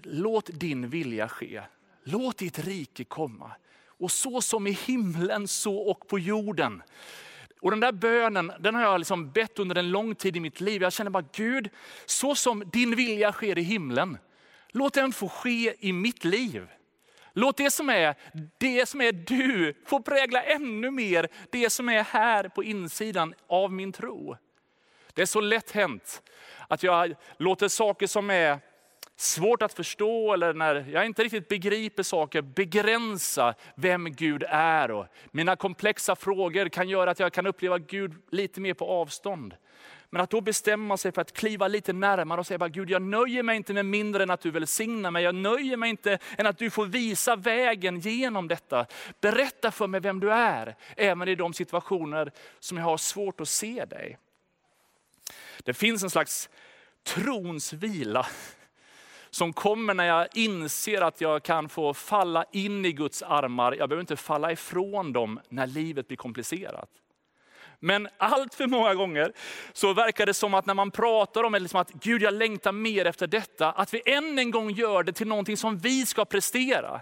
låt 0.02 0.50
din 0.52 0.88
vilja 0.88 1.28
ske. 1.28 1.62
Låt 2.04 2.38
ditt 2.38 2.58
rike 2.58 3.04
komma. 3.04 3.52
Och 3.86 4.10
så 4.10 4.40
som 4.40 4.66
i 4.66 4.70
himlen, 4.70 5.48
så 5.48 5.76
och 5.76 6.08
på 6.08 6.18
jorden. 6.18 6.82
Och 7.60 7.70
den 7.70 7.80
där 7.80 7.92
bönen 7.92 8.52
den 8.60 8.74
har 8.74 8.82
jag 8.82 8.98
liksom 8.98 9.30
bett 9.30 9.58
under 9.58 9.76
en 9.76 9.90
lång 9.90 10.14
tid 10.14 10.36
i 10.36 10.40
mitt 10.40 10.60
liv. 10.60 10.82
Jag 10.82 10.92
känner 10.92 11.10
bara, 11.10 11.24
Gud, 11.32 11.70
så 12.06 12.34
som 12.34 12.70
din 12.72 12.96
vilja 12.96 13.32
sker 13.32 13.58
i 13.58 13.62
himlen, 13.62 14.18
låt 14.68 14.94
den 14.94 15.12
få 15.12 15.28
ske 15.28 15.74
i 15.78 15.92
mitt 15.92 16.24
liv. 16.24 16.68
Låt 17.32 17.56
det 17.56 17.70
som 17.70 17.88
är, 17.88 18.14
det 18.58 18.88
som 18.88 19.00
är 19.00 19.12
du 19.12 19.74
få 19.86 20.02
prägla 20.02 20.42
ännu 20.42 20.90
mer 20.90 21.28
det 21.50 21.70
som 21.70 21.88
är 21.88 22.02
här 22.02 22.48
på 22.48 22.64
insidan 22.64 23.34
av 23.48 23.72
min 23.72 23.92
tro. 23.92 24.36
Det 25.14 25.22
är 25.22 25.26
så 25.26 25.40
lätt 25.40 25.70
hänt 25.70 26.22
att 26.70 26.82
jag 26.82 27.14
låter 27.36 27.68
saker 27.68 28.06
som 28.06 28.30
är 28.30 28.58
svårt 29.16 29.62
att 29.62 29.72
förstå 29.72 30.32
eller 30.32 30.54
när 30.54 30.86
jag 30.92 31.06
inte 31.06 31.24
riktigt 31.24 31.48
begriper 31.48 32.02
saker 32.02 32.42
begränsa 32.42 33.54
vem 33.74 34.12
Gud 34.12 34.44
är. 34.48 34.90
Och 34.90 35.06
mina 35.30 35.56
komplexa 35.56 36.16
frågor 36.16 36.68
kan 36.68 36.88
göra 36.88 37.10
att 37.10 37.20
jag 37.20 37.32
kan 37.32 37.46
uppleva 37.46 37.78
Gud 37.78 38.14
lite 38.30 38.60
mer 38.60 38.74
på 38.74 38.86
avstånd. 38.86 39.54
Men 40.10 40.22
att 40.22 40.30
då 40.30 40.40
bestämma 40.40 40.96
sig 40.96 41.12
för 41.12 41.20
att 41.20 41.32
kliva 41.32 41.68
lite 41.68 41.92
närmare 41.92 42.40
och 42.40 42.46
säga, 42.46 42.58
bara, 42.58 42.68
Gud 42.68 42.90
jag 42.90 43.02
nöjer 43.02 43.42
mig 43.42 43.56
inte 43.56 43.72
med 43.72 43.86
mindre 43.86 44.22
än 44.22 44.30
att 44.30 44.40
du 44.40 44.50
välsignar 44.50 45.10
mig. 45.10 45.24
Jag 45.24 45.34
nöjer 45.34 45.76
mig 45.76 45.90
inte 45.90 46.18
än 46.38 46.46
att 46.46 46.58
du 46.58 46.70
får 46.70 46.86
visa 46.86 47.36
vägen 47.36 48.00
genom 48.00 48.48
detta. 48.48 48.86
Berätta 49.20 49.70
för 49.70 49.86
mig 49.86 50.00
vem 50.00 50.20
du 50.20 50.32
är, 50.32 50.76
även 50.96 51.28
i 51.28 51.34
de 51.34 51.52
situationer 51.52 52.32
som 52.60 52.78
jag 52.78 52.84
har 52.84 52.96
svårt 52.96 53.40
att 53.40 53.48
se 53.48 53.84
dig. 53.84 54.18
Det 55.64 55.74
finns 55.74 56.02
en 56.02 56.10
slags 56.10 56.48
trons 57.04 57.72
vila 57.72 58.26
som 59.30 59.52
kommer 59.52 59.94
när 59.94 60.04
jag 60.04 60.28
inser 60.34 61.00
att 61.02 61.20
jag 61.20 61.42
kan 61.42 61.68
få 61.68 61.94
falla 61.94 62.44
in 62.52 62.84
i 62.84 62.92
Guds 62.92 63.22
armar. 63.22 63.72
Jag 63.72 63.88
behöver 63.88 64.00
inte 64.00 64.16
falla 64.16 64.52
ifrån 64.52 65.12
dem 65.12 65.40
när 65.48 65.66
livet 65.66 66.08
blir 66.08 66.16
komplicerat. 66.16 66.90
Men 67.80 68.08
allt 68.16 68.54
för 68.54 68.66
många 68.66 68.94
gånger 68.94 69.32
så 69.72 69.92
verkar 69.92 70.26
det 70.26 70.34
som 70.34 70.54
att 70.54 70.66
när 70.66 70.74
man 70.74 70.90
pratar 70.90 71.44
om 71.44 71.54
liksom 71.54 71.80
att 71.80 71.92
Gud 71.92 72.22
jag 72.22 72.34
längtar 72.34 72.72
mer 72.72 73.04
efter 73.04 73.26
detta, 73.26 73.72
att 73.72 73.94
vi 73.94 74.02
än 74.06 74.38
en 74.38 74.50
gång 74.50 74.70
gör 74.70 75.02
det 75.02 75.12
till 75.12 75.26
någonting 75.28 75.56
som 75.56 75.78
vi 75.78 76.06
ska 76.06 76.24
prestera. 76.24 77.00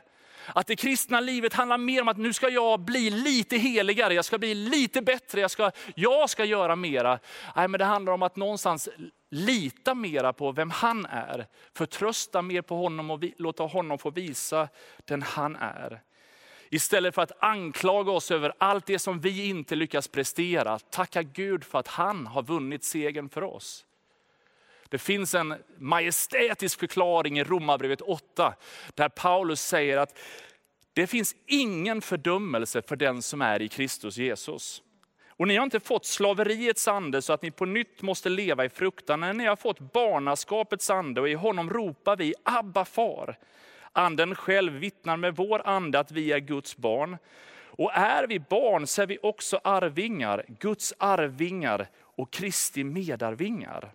Att 0.54 0.66
det 0.66 0.76
kristna 0.76 1.20
livet 1.20 1.54
handlar 1.54 1.78
mer 1.78 2.02
om 2.02 2.08
att 2.08 2.16
nu 2.16 2.32
ska 2.32 2.48
jag 2.48 2.80
bli 2.80 3.10
lite 3.10 3.56
heligare, 3.56 4.14
jag 4.14 4.24
ska 4.24 4.38
bli 4.38 4.54
lite 4.54 5.02
bättre, 5.02 5.40
jag 5.40 5.50
ska, 5.50 5.70
jag 5.94 6.30
ska 6.30 6.44
göra 6.44 6.76
mera. 6.76 7.18
Nej, 7.56 7.68
men 7.68 7.78
det 7.78 7.84
handlar 7.84 8.12
om 8.12 8.22
att 8.22 8.36
någonstans 8.36 8.88
lita 9.30 9.94
mera 9.94 10.32
på 10.32 10.52
vem 10.52 10.70
han 10.70 11.06
är. 11.06 11.46
Förtrösta 11.74 12.42
mer 12.42 12.62
på 12.62 12.76
honom 12.76 13.10
och 13.10 13.24
låta 13.36 13.62
honom 13.62 13.98
få 13.98 14.10
visa 14.10 14.68
den 15.04 15.22
han 15.22 15.56
är. 15.56 16.02
Istället 16.70 17.14
för 17.14 17.22
att 17.22 17.42
anklaga 17.42 18.12
oss 18.12 18.30
över 18.30 18.52
allt 18.58 18.86
det 18.86 18.98
som 18.98 19.20
vi 19.20 19.48
inte 19.48 19.76
lyckas 19.76 20.08
prestera, 20.08 20.78
tacka 20.78 21.22
Gud 21.22 21.64
för 21.64 21.78
att 21.78 21.88
han 21.88 22.26
har 22.26 22.42
vunnit 22.42 22.84
segern 22.84 23.28
för 23.28 23.42
oss. 23.42 23.84
Det 24.88 24.99
finns 24.99 25.35
en 25.35 25.54
majestätisk 25.78 26.80
förklaring 26.80 27.38
i 27.38 27.45
Romarbrevet 27.45 28.00
8, 28.00 28.54
där 28.95 29.09
Paulus 29.09 29.61
säger 29.61 29.99
att 29.99 30.18
det 30.92 31.07
finns 31.07 31.37
ingen 31.47 32.00
fördömelse 32.00 32.83
för 32.83 32.97
den 32.97 33.23
som 33.23 33.42
är 33.42 33.62
i 33.62 33.68
Kristus 33.68 34.16
Jesus. 34.16 34.83
Och 35.28 35.49
ni 35.49 35.57
har 35.57 35.64
inte 35.64 35.80
fått 35.80 36.07
slaveriets 36.07 36.88
ande 36.88 37.23
så 37.23 37.33
att 37.33 37.42
ni 37.42 37.50
på 37.50 37.64
nytt 37.64 38.02
måste 38.02 38.28
leva 38.28 38.64
i 38.64 38.68
fruktan. 38.68 39.21
Nej, 39.21 39.35
ni 39.35 39.47
har 39.47 39.57
fått 39.57 39.92
barnaskapets 39.92 40.90
ande 40.90 41.21
och 41.21 41.28
i 41.28 41.35
honom 41.35 41.71
ropar 41.71 42.16
vi 42.16 42.35
Abba 42.42 42.85
far. 42.85 43.38
Anden 43.92 44.35
själv 44.35 44.73
vittnar 44.73 45.16
med 45.16 45.37
vår 45.37 45.68
ande 45.68 45.99
att 45.99 46.12
vi 46.12 46.33
är 46.33 46.38
Guds 46.38 46.76
barn. 46.76 47.16
Och 47.66 47.92
är 47.95 48.26
vi 48.26 48.38
barn 48.38 48.87
så 48.87 49.02
är 49.02 49.07
vi 49.07 49.18
också 49.23 49.61
arvingar, 49.64 50.45
Guds 50.61 50.95
arvingar 50.99 51.88
och 52.00 52.33
Kristi 52.33 52.85
medarvingar. 52.85 53.92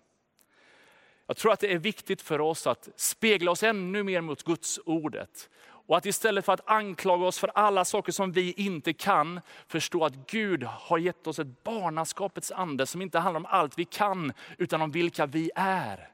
Jag 1.26 1.36
tror 1.36 1.52
att 1.52 1.60
det 1.60 1.72
är 1.72 1.78
viktigt 1.78 2.22
för 2.22 2.40
oss 2.40 2.66
att 2.66 2.88
spegla 2.96 3.50
oss 3.50 3.62
ännu 3.62 4.02
mer 4.02 4.20
mot 4.20 4.42
Guds 4.42 4.80
ordet. 4.84 5.50
Och 5.86 5.96
att 5.96 6.06
istället 6.06 6.44
för 6.44 6.52
att 6.52 6.70
anklaga 6.70 7.26
oss 7.26 7.38
för 7.38 7.50
alla 7.54 7.84
saker 7.84 8.12
som 8.12 8.32
vi 8.32 8.52
inte 8.52 8.92
kan, 8.92 9.40
förstå 9.66 10.04
att 10.04 10.14
Gud 10.30 10.62
har 10.62 10.98
gett 10.98 11.26
oss 11.26 11.38
ett 11.38 11.64
barnaskapets 11.64 12.52
ande 12.52 12.86
som 12.86 13.02
inte 13.02 13.18
handlar 13.18 13.40
om 13.40 13.46
allt 13.46 13.78
vi 13.78 13.84
kan, 13.84 14.32
utan 14.58 14.82
om 14.82 14.90
vilka 14.90 15.26
vi 15.26 15.50
är. 15.54 16.08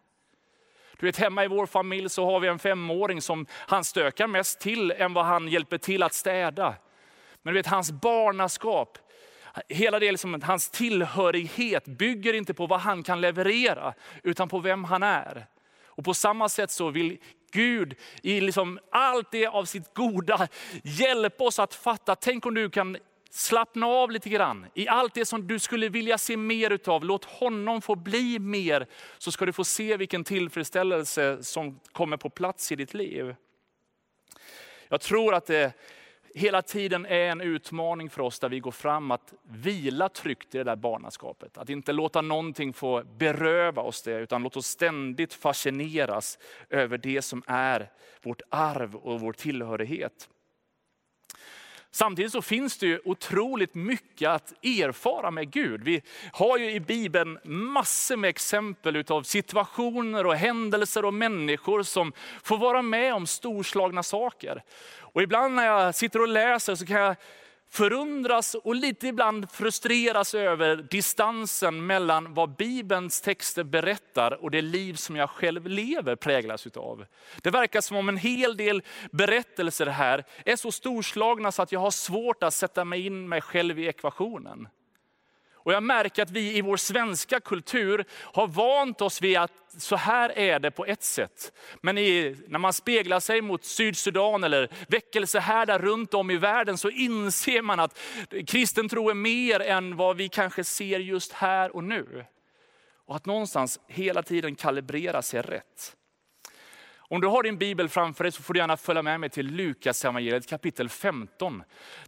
Du 0.98 1.06
vet, 1.06 1.16
hemma 1.16 1.44
i 1.44 1.48
vår 1.48 1.66
familj 1.66 2.08
så 2.08 2.24
har 2.24 2.40
vi 2.40 2.48
en 2.48 2.58
femåring 2.58 3.22
som 3.22 3.46
han 3.50 3.84
stökar 3.84 4.26
mest 4.26 4.60
till 4.60 4.90
än 4.90 5.14
vad 5.14 5.24
han 5.24 5.48
hjälper 5.48 5.78
till 5.78 6.02
att 6.02 6.14
städa. 6.14 6.74
Men 7.42 7.54
du 7.54 7.58
vet, 7.58 7.66
hans 7.66 7.92
barnaskap, 7.92 8.98
hela 9.68 9.98
det 9.98 10.12
liksom, 10.12 10.42
hans 10.42 10.70
tillhörighet 10.70 11.84
bygger 11.84 12.34
inte 12.34 12.54
på 12.54 12.66
vad 12.66 12.80
han 12.80 13.02
kan 13.02 13.20
leverera, 13.20 13.94
utan 14.22 14.48
på 14.48 14.58
vem 14.58 14.84
han 14.84 15.02
är. 15.02 15.46
Och 15.84 16.04
på 16.04 16.14
samma 16.14 16.48
sätt 16.48 16.70
så 16.70 16.90
vill 16.90 17.18
Gud 17.52 17.94
i 18.22 18.40
liksom 18.40 18.78
allt 18.90 19.30
det 19.30 19.46
av 19.46 19.64
sitt 19.64 19.94
goda 19.94 20.48
hjälpa 20.84 21.44
oss 21.44 21.58
att 21.58 21.74
fatta. 21.74 22.16
Tänk 22.16 22.46
om 22.46 22.54
du 22.54 22.70
kan 22.70 22.96
slappna 23.30 23.86
av 23.86 24.10
lite 24.10 24.28
grann 24.28 24.66
i 24.74 24.88
allt 24.88 25.14
det 25.14 25.24
som 25.24 25.46
du 25.46 25.58
skulle 25.58 25.88
vilja 25.88 26.18
se 26.18 26.36
mer 26.36 26.70
utav. 26.70 27.04
Låt 27.04 27.24
honom 27.24 27.82
få 27.82 27.94
bli 27.94 28.38
mer, 28.38 28.86
så 29.18 29.32
ska 29.32 29.46
du 29.46 29.52
få 29.52 29.64
se 29.64 29.96
vilken 29.96 30.24
tillfredsställelse 30.24 31.42
som 31.42 31.80
kommer 31.92 32.16
på 32.16 32.30
plats 32.30 32.72
i 32.72 32.76
ditt 32.76 32.94
liv. 32.94 33.34
Jag 34.88 35.00
tror 35.00 35.34
att 35.34 35.46
det 35.46 35.72
hela 36.34 36.62
tiden 36.62 37.06
är 37.06 37.30
en 37.30 37.40
utmaning 37.40 38.10
för 38.10 38.22
oss 38.22 38.38
där 38.38 38.48
vi 38.48 38.60
går 38.60 38.70
fram 38.70 39.10
att 39.10 39.34
vila 39.42 40.08
tryggt 40.08 40.54
i 40.54 40.58
det 40.58 40.64
där 40.64 40.76
barnaskapet. 40.76 41.58
Att 41.58 41.68
inte 41.68 41.92
låta 41.92 42.20
någonting 42.20 42.72
få 42.72 43.02
beröva 43.04 43.82
oss 43.82 44.02
det, 44.02 44.18
utan 44.18 44.42
låt 44.42 44.56
oss 44.56 44.66
ständigt 44.66 45.34
fascineras 45.34 46.38
över 46.70 46.98
det 46.98 47.22
som 47.22 47.42
är 47.46 47.90
vårt 48.22 48.42
arv 48.48 48.96
och 48.96 49.20
vår 49.20 49.32
tillhörighet. 49.32 50.28
Samtidigt 51.92 52.32
så 52.32 52.42
finns 52.42 52.78
det 52.78 52.86
ju 52.86 53.00
otroligt 53.04 53.74
mycket 53.74 54.28
att 54.28 54.52
erfara 54.64 55.30
med 55.30 55.50
Gud. 55.50 55.82
Vi 55.82 56.02
har 56.32 56.58
ju 56.58 56.70
i 56.70 56.80
Bibeln 56.80 57.38
massor 57.44 58.16
med 58.16 58.30
exempel 58.30 59.04
av 59.08 59.22
situationer 59.22 60.26
och 60.26 60.34
händelser 60.34 61.04
och 61.04 61.14
människor 61.14 61.82
som 61.82 62.12
får 62.42 62.58
vara 62.58 62.82
med 62.82 63.14
om 63.14 63.26
storslagna 63.26 64.02
saker. 64.02 64.62
Och 64.98 65.22
ibland 65.22 65.54
när 65.54 65.66
jag 65.66 65.94
sitter 65.94 66.22
och 66.22 66.28
läser 66.28 66.74
så 66.74 66.86
kan 66.86 67.00
jag 67.00 67.16
förundras 67.70 68.54
och 68.54 68.74
lite 68.74 69.08
ibland 69.08 69.50
frustreras 69.50 70.34
över 70.34 70.76
distansen 70.76 71.86
mellan 71.86 72.34
vad 72.34 72.56
Bibelns 72.56 73.20
texter 73.20 73.64
berättar 73.64 74.44
och 74.44 74.50
det 74.50 74.62
liv 74.62 74.94
som 74.94 75.16
jag 75.16 75.30
själv 75.30 75.66
lever 75.66 76.16
präglas 76.16 76.66
utav. 76.66 77.06
Det 77.42 77.50
verkar 77.50 77.80
som 77.80 77.96
om 77.96 78.08
en 78.08 78.16
hel 78.16 78.56
del 78.56 78.82
berättelser 79.10 79.86
här 79.86 80.24
är 80.44 80.56
så 80.56 80.72
storslagna 80.72 81.52
så 81.52 81.62
att 81.62 81.72
jag 81.72 81.80
har 81.80 81.90
svårt 81.90 82.42
att 82.42 82.54
sätta 82.54 82.84
mig 82.84 83.06
in 83.06 83.28
mig 83.28 83.40
själv 83.40 83.78
i 83.78 83.86
ekvationen. 83.86 84.68
Och 85.62 85.72
jag 85.72 85.82
märker 85.82 86.22
att 86.22 86.30
vi 86.30 86.56
i 86.56 86.60
vår 86.60 86.76
svenska 86.76 87.40
kultur 87.40 88.04
har 88.10 88.46
vant 88.46 89.00
oss 89.00 89.22
vid 89.22 89.36
att 89.36 89.52
så 89.78 89.96
här 89.96 90.38
är 90.38 90.58
det 90.58 90.70
på 90.70 90.86
ett 90.86 91.02
sätt. 91.02 91.52
Men 91.80 91.98
i, 91.98 92.36
när 92.48 92.58
man 92.58 92.72
speglar 92.72 93.20
sig 93.20 93.40
mot 93.40 93.64
Sydsudan 93.64 94.44
eller 94.44 94.68
väckelsehärdar 94.88 95.78
runt 95.78 96.14
om 96.14 96.30
i 96.30 96.36
världen 96.36 96.78
så 96.78 96.90
inser 96.90 97.62
man 97.62 97.80
att 97.80 97.98
kristen 98.46 98.88
tro 98.88 99.10
är 99.10 99.14
mer 99.14 99.60
än 99.60 99.96
vad 99.96 100.16
vi 100.16 100.28
kanske 100.28 100.64
ser 100.64 100.98
just 100.98 101.32
här 101.32 101.76
och 101.76 101.84
nu. 101.84 102.24
Och 103.06 103.16
att 103.16 103.26
någonstans 103.26 103.80
hela 103.86 104.22
tiden 104.22 104.54
kalibrera 104.54 105.22
sig 105.22 105.42
rätt. 105.42 105.96
Om 107.12 107.20
du 107.20 107.26
har 107.26 107.42
din 107.42 107.58
bibel 107.58 107.88
framför 107.88 108.24
dig 108.24 108.32
så 108.32 108.42
får 108.42 108.54
du 108.54 108.60
gärna 108.60 108.76
följa 108.76 109.02
med 109.02 109.20
mig 109.20 109.30
till 109.30 109.46
Lukas 109.46 110.04
evangeliet 110.04 110.48
kapitel 110.48 110.88
15. 110.88 111.62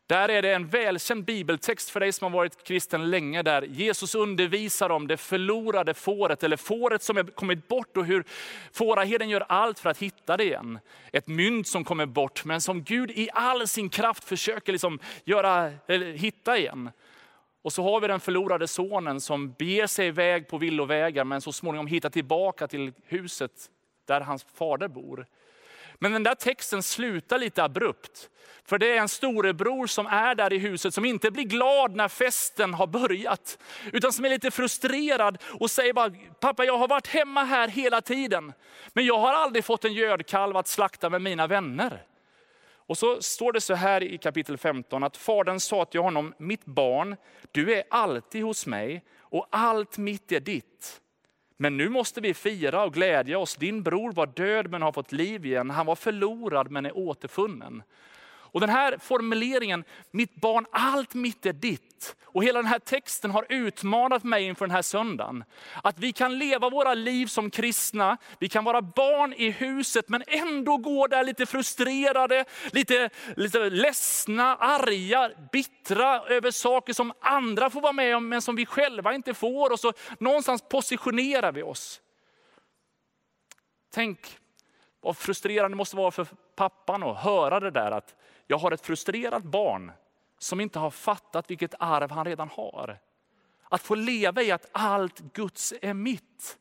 Där 0.07 0.29
är 0.29 0.43
det 0.43 0.55
en 0.55 0.69
välkänd 0.69 1.25
bibeltext 1.25 1.91
för 1.91 2.01
dig 2.01 2.13
som 2.13 2.25
har 2.25 2.39
varit 2.39 2.65
kristen 2.65 3.11
länge, 3.11 3.43
där 3.43 3.63
Jesus 3.63 4.15
undervisar 4.15 4.91
om 4.91 5.07
det 5.07 5.17
förlorade 5.17 5.95
fåret, 5.95 6.43
eller 6.43 6.57
fåret 6.57 7.03
som 7.03 7.17
är 7.17 7.25
kommit 7.25 7.69
bort 7.69 7.97
och 7.97 8.05
hur 8.05 8.25
fåraherden 8.73 9.29
gör 9.29 9.45
allt 9.49 9.79
för 9.79 9.91
att 9.91 9.99
hitta 9.99 10.37
det 10.37 10.45
igen. 10.45 10.79
Ett 11.13 11.29
mynt 11.29 11.69
som 11.69 11.85
kommer 11.85 12.07
bort, 12.07 12.45
men 12.45 12.61
som 12.61 12.83
Gud 12.83 13.11
i 13.11 13.29
all 13.33 13.69
sin 13.69 13.89
kraft 13.89 14.25
försöker 14.25 14.73
liksom 14.73 14.99
göra, 15.25 15.73
eller 15.87 16.13
hitta 16.13 16.59
igen. 16.59 16.91
Och 17.63 17.73
så 17.73 17.83
har 17.83 18.01
vi 18.01 18.09
den 18.09 18.21
förlorade 18.21 18.69
sonen 18.69 19.21
som 19.21 19.53
beger 19.53 19.87
sig 19.87 20.07
iväg 20.07 20.49
på 20.49 20.59
villovägar, 20.59 21.25
men 21.25 21.41
så 21.41 21.53
småningom 21.53 21.87
hittar 21.87 22.11
tillbaka 22.11 22.69
till 22.69 22.93
huset 23.07 23.53
där 24.07 24.21
hans 24.21 24.45
fader 24.55 24.89
bor. 24.89 25.27
Men 26.03 26.13
den 26.13 26.23
där 26.23 26.35
texten 26.35 26.83
slutar 26.83 27.39
lite 27.39 27.65
abrupt. 27.65 28.31
För 28.65 28.79
det 28.79 28.97
är 28.97 29.01
en 29.01 29.09
storebror 29.09 29.87
som 29.87 30.07
är 30.07 30.35
där 30.35 30.53
i 30.53 30.59
huset 30.59 30.95
som 30.95 31.05
inte 31.05 31.31
blir 31.31 31.45
glad 31.45 31.97
när 31.97 32.09
festen 32.09 32.75
har 32.75 32.87
börjat. 32.87 33.59
Utan 33.93 34.13
som 34.13 34.25
är 34.25 34.29
lite 34.29 34.51
frustrerad 34.51 35.39
och 35.61 35.71
säger 35.71 35.93
bara, 35.93 36.11
pappa 36.41 36.65
jag 36.65 36.79
har 36.79 36.89
varit 36.89 37.07
hemma 37.07 37.45
här 37.45 37.69
hela 37.69 38.01
tiden. 38.01 38.53
Men 38.93 39.07
jag 39.07 39.19
har 39.19 39.33
aldrig 39.33 39.65
fått 39.65 39.85
en 39.85 39.93
gödkalv 39.93 40.57
att 40.57 40.69
slakta 40.69 41.11
med 41.11 41.23
mina 41.23 41.47
vänner. 41.47 42.07
Och 42.87 42.99
så 42.99 43.23
står 43.23 43.53
det 43.53 43.61
så 43.61 43.75
här 43.75 44.03
i 44.03 44.19
kapitel 44.19 44.59
15 44.59 45.03
att 45.03 45.17
fadern 45.17 45.61
sa 45.61 45.85
till 45.85 46.01
honom, 46.01 46.35
mitt 46.39 46.65
barn, 46.65 47.17
du 47.53 47.75
är 47.75 47.83
alltid 47.91 48.45
hos 48.45 48.67
mig 48.67 49.05
och 49.19 49.47
allt 49.51 49.99
mitt 49.99 50.33
är 50.33 50.41
ditt. 50.41 51.01
Men 51.63 51.77
nu 51.77 51.89
måste 51.89 52.21
vi 52.21 52.35
fira 52.35 52.85
och 52.85 52.95
glädja 52.95 53.39
oss. 53.39 53.57
Din 53.57 53.83
bror 53.83 54.13
var 54.13 54.27
död 54.27 54.71
men 54.71 54.83
har 54.83 54.93
fått 54.93 55.13
liv 55.13 55.47
igen. 55.47 55.71
Han 55.71 55.87
var 55.87 55.95
förlorad 55.95 56.71
men 56.71 56.87
är 56.87 56.97
återfunnen. 56.97 57.83
Och 58.53 58.61
den 58.61 58.71
här 58.71 58.99
formuleringen, 58.99 59.85
mitt 60.11 60.35
barn, 60.35 60.67
allt 60.73 61.15
mitt 61.15 61.47
är 61.47 61.53
ditt. 61.53 62.17
Och 62.25 62.45
hela 62.45 62.59
den 62.59 62.67
här 62.67 62.79
texten 62.79 63.31
har 63.31 63.47
utmanat 63.49 64.25
mig 64.25 64.45
inför 64.45 64.67
den 64.67 64.75
här 64.75 64.83
söndagen. 64.83 65.45
Att 65.83 65.99
vi 65.99 66.13
kan 66.13 66.39
leva 66.39 66.71
våra 66.71 66.95
liv 66.95 67.27
som 67.27 67.51
kristna, 67.51 68.17
vi 68.39 68.49
kan 68.49 68.65
vara 68.65 68.83
barn 68.83 69.33
i 69.33 69.51
huset 69.51 70.09
men 70.09 70.23
ändå 70.27 70.77
gå 70.77 71.07
där 71.07 71.25
lite 71.25 71.47
frustrerade, 71.47 72.45
lite, 72.73 73.11
lite 73.37 73.71
ledsna, 73.71 74.57
arga, 74.57 75.31
bittra 75.53 76.21
över 76.21 76.51
saker 76.51 76.93
som 76.93 77.13
andra 77.21 77.71
får 77.71 77.81
vara 77.81 77.93
med 77.93 78.17
om 78.17 78.29
men 78.29 78.43
som 78.43 78.57
vi 78.57 78.67
själva 78.67 79.15
inte 79.15 79.35
får. 79.35 79.73
Och 79.73 79.81
så 79.81 79.93
någonstans 80.19 80.63
positionerar 80.69 81.53
vi 81.53 81.63
oss. 81.63 82.01
Tänk 83.95 84.39
vad 85.01 85.17
frustrerande 85.17 85.75
det 85.75 85.77
måste 85.77 85.97
vara 85.97 86.11
för 86.11 86.27
pappan 86.57 87.03
att 87.03 87.19
höra 87.19 87.61
det 87.61 87.71
där 87.71 87.91
att 87.91 88.15
jag 88.53 88.59
har 88.59 88.73
ett 88.73 88.87
frustrerat 88.87 89.43
barn 89.43 89.93
som 90.39 90.61
inte 90.61 90.79
har 90.79 90.91
fattat 90.91 91.51
vilket 91.51 91.75
arv 91.79 92.11
han 92.11 92.25
redan 92.25 92.49
har. 92.49 92.99
Att 93.69 93.83
få 93.83 93.95
leva 93.95 94.43
i 94.43 94.51
att 94.51 94.69
allt 94.73 95.19
Guds 95.19 95.75
är 95.83 95.95
mitt. 95.95 96.59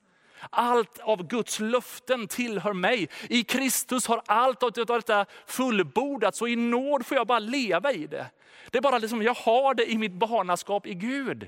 Allt 0.50 1.00
av 1.00 1.27
Guds 1.27 1.60
löften 1.60 2.27
tillhör 2.27 2.74
mig. 2.74 3.10
I 3.29 3.43
Kristus 3.43 4.07
har 4.07 4.21
allt 4.25 4.63
av 4.63 4.71
detta 4.71 5.25
fullbordats 5.45 6.41
och 6.41 6.50
i 6.50 6.55
nåd 6.55 7.05
får 7.05 7.17
jag 7.17 7.27
bara 7.27 7.39
leva 7.39 7.91
i 7.91 8.07
det. 8.07 8.25
Det 8.69 8.77
är 8.77 8.81
bara 8.81 8.98
liksom, 8.98 9.21
jag 9.21 9.33
har 9.33 9.74
det 9.74 9.91
i 9.91 9.98
mitt 9.98 10.13
barnaskap 10.13 10.88
i 10.88 10.93
Gud. 10.93 11.48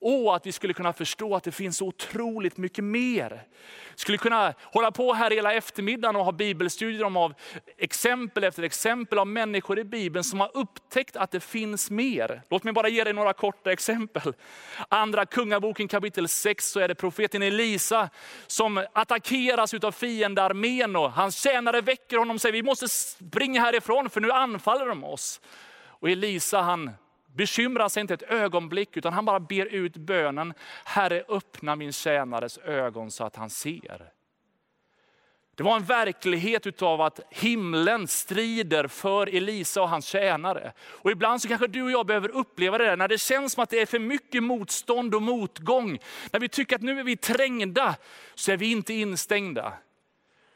Och 0.00 0.36
att 0.36 0.46
vi 0.46 0.52
skulle 0.52 0.74
kunna 0.74 0.92
förstå 0.92 1.36
att 1.36 1.44
det 1.44 1.52
finns 1.52 1.76
så 1.76 1.86
otroligt 1.86 2.56
mycket 2.56 2.84
mer. 2.84 3.42
Skulle 3.94 4.18
kunna 4.18 4.54
hålla 4.62 4.90
på 4.90 5.12
här 5.12 5.30
hela 5.30 5.54
eftermiddagen 5.54 6.16
och 6.16 6.24
ha 6.24 6.32
bibelstudier 6.32 7.04
om 7.04 7.16
av 7.16 7.34
exempel 7.76 8.44
efter 8.44 8.62
exempel 8.62 9.18
av 9.18 9.26
människor 9.26 9.78
i 9.78 9.84
Bibeln 9.84 10.24
som 10.24 10.40
har 10.40 10.50
upptäckt 10.54 11.16
att 11.16 11.30
det 11.30 11.40
finns 11.40 11.90
mer. 11.90 12.42
Låt 12.50 12.64
mig 12.64 12.72
bara 12.72 12.88
ge 12.88 13.04
dig 13.04 13.12
några 13.12 13.32
korta 13.32 13.72
exempel. 13.72 14.32
Andra 14.88 15.26
Kungaboken 15.26 15.88
kapitel 15.88 16.28
6 16.28 16.70
så 16.70 16.80
är 16.80 16.88
det 16.88 16.94
profeten 16.94 17.42
Elisa 17.42 18.10
som 18.46 18.86
attackeras 18.92 19.74
av 19.74 19.92
fiendearmén 19.92 20.96
och 20.96 21.12
hans 21.12 21.42
tjänare 21.42 21.80
väcker 21.80 22.16
honom 22.16 22.34
och 22.34 22.40
säger 22.40 22.52
vi 22.52 22.62
måste 22.62 22.88
springa 22.88 23.60
härifrån 23.60 24.10
för 24.10 24.20
nu 24.20 24.30
anfaller 24.32 24.86
de 24.86 25.04
oss. 25.04 25.40
Och 26.00 26.10
Elisa 26.10 26.60
han 26.60 26.90
bekymrar 27.34 27.88
sig 27.88 28.00
inte 28.00 28.14
ett 28.14 28.22
ögonblick, 28.22 28.96
utan 28.96 29.12
han 29.12 29.24
bara 29.24 29.40
ber 29.40 29.66
ut 29.66 29.96
bönen. 29.96 30.54
Herre 30.84 31.24
öppna 31.28 31.76
min 31.76 31.92
tjänares 31.92 32.58
ögon 32.58 33.10
så 33.10 33.24
att 33.24 33.36
han 33.36 33.50
ser. 33.50 34.12
Det 35.60 35.64
var 35.64 35.76
en 35.76 35.84
verklighet 35.84 36.82
av 36.82 37.00
att 37.00 37.20
himlen 37.30 38.08
strider 38.08 38.86
för 38.86 39.36
Elisa 39.36 39.82
och 39.82 39.88
hans 39.88 40.06
tjänare. 40.06 40.72
Och 40.80 41.10
ibland 41.10 41.42
så 41.42 41.48
kanske 41.48 41.66
du 41.66 41.82
och 41.82 41.90
jag 41.90 42.06
behöver 42.06 42.28
uppleva 42.28 42.78
det 42.78 42.84
där, 42.84 42.96
när 42.96 43.08
det 43.08 43.18
känns 43.18 43.52
som 43.52 43.62
att 43.62 43.70
det 43.70 43.80
är 43.80 43.86
för 43.86 43.98
mycket 43.98 44.42
motstånd 44.42 45.14
och 45.14 45.22
motgång. 45.22 45.98
När 46.32 46.40
vi 46.40 46.48
tycker 46.48 46.76
att 46.76 46.82
nu 46.82 47.00
är 47.00 47.04
vi 47.04 47.16
trängda, 47.16 47.96
så 48.34 48.52
är 48.52 48.56
vi 48.56 48.70
inte 48.70 48.94
instängda. 48.94 49.72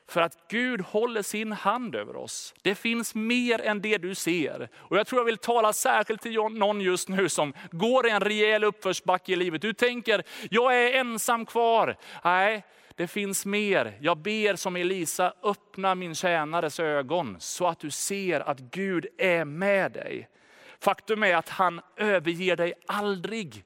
För 0.09 0.21
att 0.21 0.49
Gud 0.49 0.81
håller 0.81 1.23
sin 1.23 1.53
hand 1.53 1.95
över 1.95 2.17
oss. 2.17 2.55
Det 2.63 2.75
finns 2.75 3.15
mer 3.15 3.61
än 3.61 3.81
det 3.81 3.99
du 3.99 4.15
ser. 4.15 4.69
Och 4.77 4.97
jag 4.97 5.07
tror 5.07 5.21
jag 5.21 5.25
vill 5.25 5.39
tala 5.39 5.73
särskilt 5.73 6.23
till 6.23 6.33
någon 6.33 6.81
just 6.81 7.09
nu 7.09 7.29
som 7.29 7.53
går 7.71 8.07
i 8.07 8.11
en 8.11 8.21
rejäl 8.21 8.65
uppförsbacke 8.65 9.33
i 9.33 9.37
livet. 9.37 9.63
Du 9.63 9.73
tänker, 9.73 10.23
jag 10.51 10.83
är 10.83 10.93
ensam 11.01 11.47
kvar. 11.47 11.97
Nej, 12.25 12.65
det 12.95 13.07
finns 13.07 13.47
mer. 13.47 13.99
Jag 14.01 14.19
ber 14.19 14.57
som 14.57 14.77
Elisa, 14.77 15.33
öppna 15.43 15.95
min 15.95 16.15
tjänares 16.15 16.81
ögon 16.81 17.37
så 17.39 17.67
att 17.67 17.81
du 17.81 17.91
ser 17.91 18.41
att 18.41 18.59
Gud 18.61 19.07
är 19.19 19.45
med 19.45 19.93
dig. 19.93 20.29
Faktum 20.81 21.23
är 21.23 21.37
att 21.37 21.49
han 21.49 21.81
överger 21.97 22.57
dig 22.57 22.73
aldrig. 22.87 23.65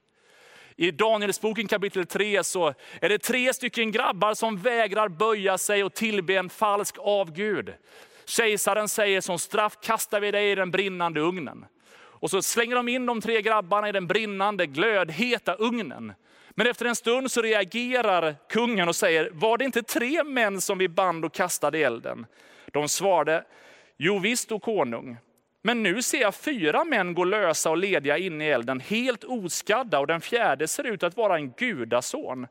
I 0.80 0.90
Danielsboken 0.90 1.68
kapitel 1.68 2.06
3 2.06 2.44
så 2.44 2.74
är 3.00 3.08
det 3.08 3.18
tre 3.18 3.54
stycken 3.54 3.92
grabbar 3.92 4.34
som 4.34 4.56
vägrar 4.56 5.08
böja 5.08 5.58
sig 5.58 5.84
och 5.84 5.94
tillbe 5.94 6.34
en 6.34 6.48
falsk 6.48 6.96
avgud. 6.98 7.74
Kejsaren 8.24 8.88
säger 8.88 9.20
som 9.20 9.38
straff 9.38 9.78
kastar 9.82 10.20
vi 10.20 10.30
dig 10.30 10.50
i 10.50 10.54
den 10.54 10.70
brinnande 10.70 11.20
ugnen. 11.20 11.64
Och 11.94 12.30
så 12.30 12.42
slänger 12.42 12.76
de 12.76 12.88
in 12.88 13.06
de 13.06 13.20
tre 13.20 13.42
grabbarna 13.42 13.88
i 13.88 13.92
den 13.92 14.06
brinnande 14.06 14.66
glödheta 14.66 15.54
ugnen. 15.54 16.12
Men 16.50 16.66
efter 16.66 16.86
en 16.86 16.96
stund 16.96 17.30
så 17.30 17.42
reagerar 17.42 18.36
kungen 18.48 18.88
och 18.88 18.96
säger, 18.96 19.30
var 19.32 19.58
det 19.58 19.64
inte 19.64 19.82
tre 19.82 20.24
män 20.24 20.60
som 20.60 20.78
vi 20.78 20.88
band 20.88 21.24
och 21.24 21.34
kastade 21.34 21.78
i 21.78 21.82
elden? 21.82 22.26
De 22.66 22.88
svarade, 22.88 23.44
jo 23.96 24.18
visst 24.18 24.52
o 24.52 24.60
konung. 24.60 25.16
Men 25.62 25.82
nu 25.82 26.02
ser 26.02 26.20
jag 26.20 26.34
fyra 26.34 26.84
män 26.84 27.14
gå 27.14 27.24
lösa 27.24 27.70
och 27.70 27.78
lediga 27.78 28.18
in 28.18 28.42
i 28.42 28.44
elden, 28.44 28.80
helt 28.80 29.24
oskadda 29.24 29.98
och 29.98 30.06
den 30.06 30.20
fjärde 30.20 30.68
ser 30.68 30.84
ut 30.84 31.02
att 31.02 31.16
vara 31.16 31.36
en 31.36 31.50
gudason. 31.50 32.46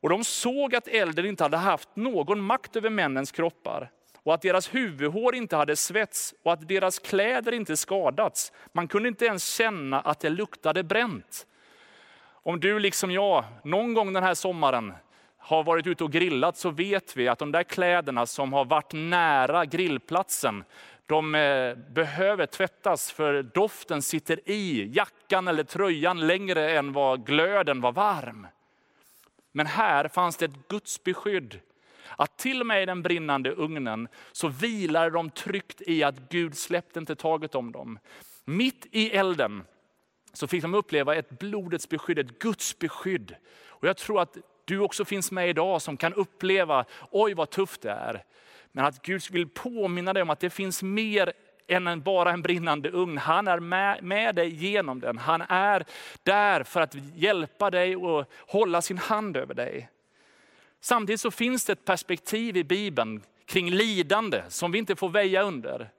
Och 0.00 0.08
de 0.08 0.24
såg 0.24 0.74
att 0.74 0.88
elden 0.88 1.26
inte 1.26 1.44
hade 1.44 1.56
haft 1.56 1.96
någon 1.96 2.40
makt 2.40 2.76
över 2.76 2.90
männens 2.90 3.32
kroppar 3.32 3.90
och 4.24 4.34
att 4.34 4.42
deras 4.42 4.74
huvudhår 4.74 5.34
inte 5.34 5.56
hade 5.56 5.76
svets 5.76 6.34
och 6.42 6.52
att 6.52 6.68
deras 6.68 6.98
kläder 6.98 7.52
inte 7.52 7.76
skadats. 7.76 8.52
Man 8.72 8.88
kunde 8.88 9.08
inte 9.08 9.24
ens 9.24 9.54
känna 9.54 10.00
att 10.00 10.20
det 10.20 10.30
luktade 10.30 10.82
bränt. 10.82 11.46
Om 12.26 12.60
du 12.60 12.78
liksom 12.78 13.10
jag 13.10 13.44
någon 13.64 13.94
gång 13.94 14.12
den 14.12 14.22
här 14.22 14.34
sommaren 14.34 14.94
har 15.38 15.64
varit 15.64 15.86
ute 15.86 16.04
och 16.04 16.12
grillat 16.12 16.56
så 16.56 16.70
vet 16.70 17.16
vi 17.16 17.28
att 17.28 17.38
de 17.38 17.52
där 17.52 17.62
kläderna 17.62 18.26
som 18.26 18.52
har 18.52 18.64
varit 18.64 18.92
nära 18.92 19.64
grillplatsen, 19.64 20.64
de 21.06 21.34
eh, 21.34 21.74
behöver 21.76 22.46
tvättas 22.46 23.10
för 23.10 23.42
doften 23.42 24.02
sitter 24.02 24.40
i 24.44 24.90
jackan 24.94 25.48
eller 25.48 25.64
tröjan 25.64 26.26
längre 26.26 26.78
än 26.78 26.92
vad 26.92 27.26
glöden 27.26 27.80
var 27.80 27.92
varm. 27.92 28.46
Men 29.52 29.66
här 29.66 30.08
fanns 30.08 30.36
det 30.36 30.44
ett 30.44 30.68
Guds 30.68 31.04
beskydd. 31.04 31.60
Att 32.16 32.38
till 32.38 32.60
och 32.60 32.66
med 32.66 32.82
i 32.82 32.86
den 32.86 33.02
brinnande 33.02 33.50
ugnen 33.50 34.08
så 34.32 34.48
vilar 34.48 35.10
de 35.10 35.30
tryggt 35.30 35.82
i 35.86 36.02
att 36.02 36.18
Gud 36.30 36.56
släppte 36.56 36.98
inte 36.98 37.16
taget 37.16 37.54
om 37.54 37.72
dem. 37.72 37.98
Mitt 38.44 38.86
i 38.90 39.10
elden 39.10 39.64
så 40.32 40.46
fick 40.46 40.62
de 40.62 40.74
uppleva 40.74 41.14
ett 41.14 41.38
blodets 41.38 41.88
beskydd, 41.88 42.18
ett 42.18 42.38
Guds 42.38 42.78
beskydd. 42.78 43.36
Och 43.66 43.88
jag 43.88 43.96
tror 43.96 44.20
att 44.20 44.36
du 44.64 44.78
också 44.78 45.04
finns 45.04 45.32
med 45.32 45.48
idag 45.48 45.82
som 45.82 45.96
kan 45.96 46.14
uppleva, 46.14 46.84
oj 47.10 47.34
vad 47.34 47.50
tufft 47.50 47.82
det 47.82 47.90
är. 47.90 48.24
Men 48.76 48.84
att 48.84 49.02
Gud 49.02 49.22
vill 49.30 49.48
påminna 49.48 50.12
dig 50.12 50.22
om 50.22 50.30
att 50.30 50.40
det 50.40 50.50
finns 50.50 50.82
mer 50.82 51.32
än 51.66 52.02
bara 52.02 52.30
en 52.30 52.42
brinnande 52.42 52.90
ugn. 52.90 53.18
Han 53.18 53.48
är 53.48 53.60
med, 53.60 54.02
med 54.02 54.34
dig 54.34 54.48
genom 54.48 55.00
den. 55.00 55.18
Han 55.18 55.42
är 55.42 55.84
där 56.22 56.62
för 56.62 56.80
att 56.80 56.94
hjälpa 57.14 57.70
dig 57.70 57.96
och 57.96 58.24
hålla 58.38 58.82
sin 58.82 58.98
hand 58.98 59.36
över 59.36 59.54
dig. 59.54 59.88
Samtidigt 60.80 61.20
så 61.20 61.30
finns 61.30 61.64
det 61.64 61.72
ett 61.72 61.84
perspektiv 61.84 62.56
i 62.56 62.64
Bibeln 62.64 63.22
kring 63.46 63.70
lidande 63.70 64.42
som 64.48 64.72
vi 64.72 64.78
inte 64.78 64.96
får 64.96 65.08
väja 65.08 65.42
under. 65.42 65.90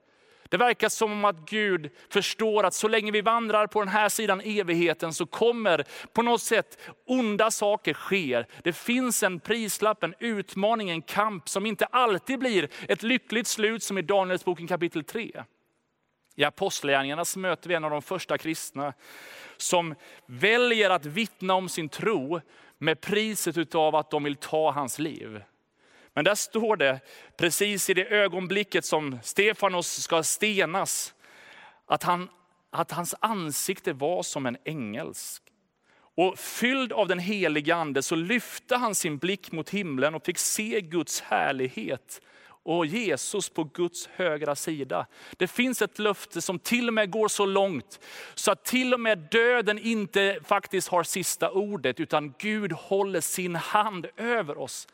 Det 0.48 0.56
verkar 0.56 0.88
som 0.88 1.24
att 1.24 1.50
Gud 1.50 1.90
förstår 2.08 2.64
att 2.64 2.74
så 2.74 2.88
länge 2.88 3.10
vi 3.10 3.20
vandrar 3.20 3.66
på 3.66 3.80
den 3.80 3.88
här 3.88 4.08
sidan 4.08 4.40
evigheten 4.40 5.12
så 5.12 5.26
kommer 5.26 5.84
på 6.12 6.22
något 6.22 6.42
sätt 6.42 6.78
onda 7.06 7.50
saker 7.50 7.94
ske. 7.94 8.44
Det 8.62 8.72
finns 8.72 9.22
en 9.22 9.40
prislapp, 9.40 10.02
en 10.02 10.14
utmaning, 10.18 10.90
en 10.90 11.02
kamp 11.02 11.48
som 11.48 11.66
inte 11.66 11.86
alltid 11.86 12.38
blir 12.38 12.68
ett 12.88 13.02
lyckligt 13.02 13.46
slut 13.46 13.82
som 13.82 13.98
i 13.98 14.02
Danielsboken 14.02 14.66
kapitel 14.66 15.04
3. 15.04 15.44
I 16.36 16.44
Apostlagärningarna 16.44 17.24
möter 17.36 17.68
vi 17.68 17.74
en 17.74 17.84
av 17.84 17.90
de 17.90 18.02
första 18.02 18.38
kristna 18.38 18.92
som 19.56 19.94
väljer 20.26 20.90
att 20.90 21.06
vittna 21.06 21.54
om 21.54 21.68
sin 21.68 21.88
tro 21.88 22.40
med 22.78 23.00
priset 23.00 23.74
av 23.74 23.96
att 23.96 24.10
de 24.10 24.24
vill 24.24 24.36
ta 24.36 24.70
hans 24.70 24.98
liv. 24.98 25.42
Men 26.16 26.24
där 26.24 26.34
står 26.34 26.76
det, 26.76 27.00
precis 27.36 27.90
i 27.90 27.94
det 27.94 28.06
ögonblicket 28.06 28.84
som 28.84 29.18
Stefanos 29.22 30.02
ska 30.02 30.22
stenas, 30.22 31.14
att, 31.86 32.02
han, 32.02 32.28
att 32.70 32.92
hans 32.92 33.14
ansikte 33.20 33.92
var 33.92 34.22
som 34.22 34.46
en 34.46 34.56
ängels. 34.64 35.42
Och 36.16 36.38
fylld 36.38 36.92
av 36.92 37.08
den 37.08 37.18
helige 37.18 37.74
ande 37.74 38.02
så 38.02 38.14
lyfte 38.14 38.76
han 38.76 38.94
sin 38.94 39.18
blick 39.18 39.52
mot 39.52 39.70
himlen 39.70 40.14
och 40.14 40.24
fick 40.24 40.38
se 40.38 40.80
Guds 40.80 41.20
härlighet 41.20 42.20
och 42.62 42.86
Jesus 42.86 43.48
på 43.48 43.64
Guds 43.64 44.06
högra 44.06 44.56
sida. 44.56 45.06
Det 45.36 45.48
finns 45.48 45.82
ett 45.82 45.98
löfte 45.98 46.42
som 46.42 46.58
till 46.58 46.88
och 46.88 46.94
med 46.94 47.10
går 47.10 47.28
så 47.28 47.46
långt 47.46 48.00
så 48.34 48.50
att 48.50 48.64
till 48.64 48.94
och 48.94 49.00
med 49.00 49.18
döden 49.30 49.78
inte 49.78 50.38
faktiskt 50.44 50.88
har 50.88 51.02
sista 51.02 51.50
ordet 51.50 52.00
utan 52.00 52.34
Gud 52.38 52.72
håller 52.72 53.20
sin 53.20 53.54
hand 53.54 54.06
över 54.16 54.58
oss. 54.58 54.88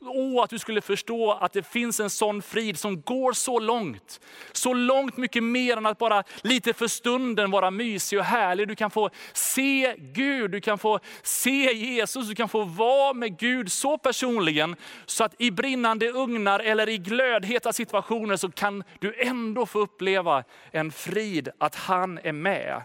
Åh, 0.00 0.42
att 0.42 0.50
du 0.50 0.58
skulle 0.58 0.80
förstå 0.80 1.32
att 1.32 1.52
det 1.52 1.62
finns 1.62 2.00
en 2.00 2.10
sån 2.10 2.42
frid 2.42 2.78
som 2.78 3.00
går 3.00 3.32
så 3.32 3.58
långt. 3.58 4.20
Så 4.52 4.74
långt 4.74 5.16
mycket 5.16 5.44
mer 5.44 5.76
än 5.76 5.86
att 5.86 5.98
bara 5.98 6.24
lite 6.42 6.72
för 6.72 6.86
stunden 6.86 7.50
vara 7.50 7.70
mysig 7.70 8.18
och 8.18 8.24
härlig. 8.24 8.68
Du 8.68 8.74
kan 8.74 8.90
få 8.90 9.10
se 9.32 9.94
Gud, 9.98 10.50
du 10.50 10.60
kan 10.60 10.78
få 10.78 11.00
se 11.22 11.72
Jesus, 11.72 12.28
du 12.28 12.34
kan 12.34 12.48
få 12.48 12.64
vara 12.64 13.14
med 13.14 13.38
Gud 13.38 13.72
så 13.72 13.98
personligen. 13.98 14.76
Så 15.06 15.24
att 15.24 15.34
i 15.38 15.50
brinnande 15.50 16.08
ugnar 16.08 16.60
eller 16.60 16.88
i 16.88 16.98
glödheta 16.98 17.72
situationer 17.72 18.36
så 18.36 18.50
kan 18.50 18.84
du 18.98 19.14
ändå 19.18 19.66
få 19.66 19.78
uppleva 19.78 20.44
en 20.70 20.92
frid 20.92 21.48
att 21.58 21.74
han 21.74 22.18
är 22.18 22.32
med. 22.32 22.82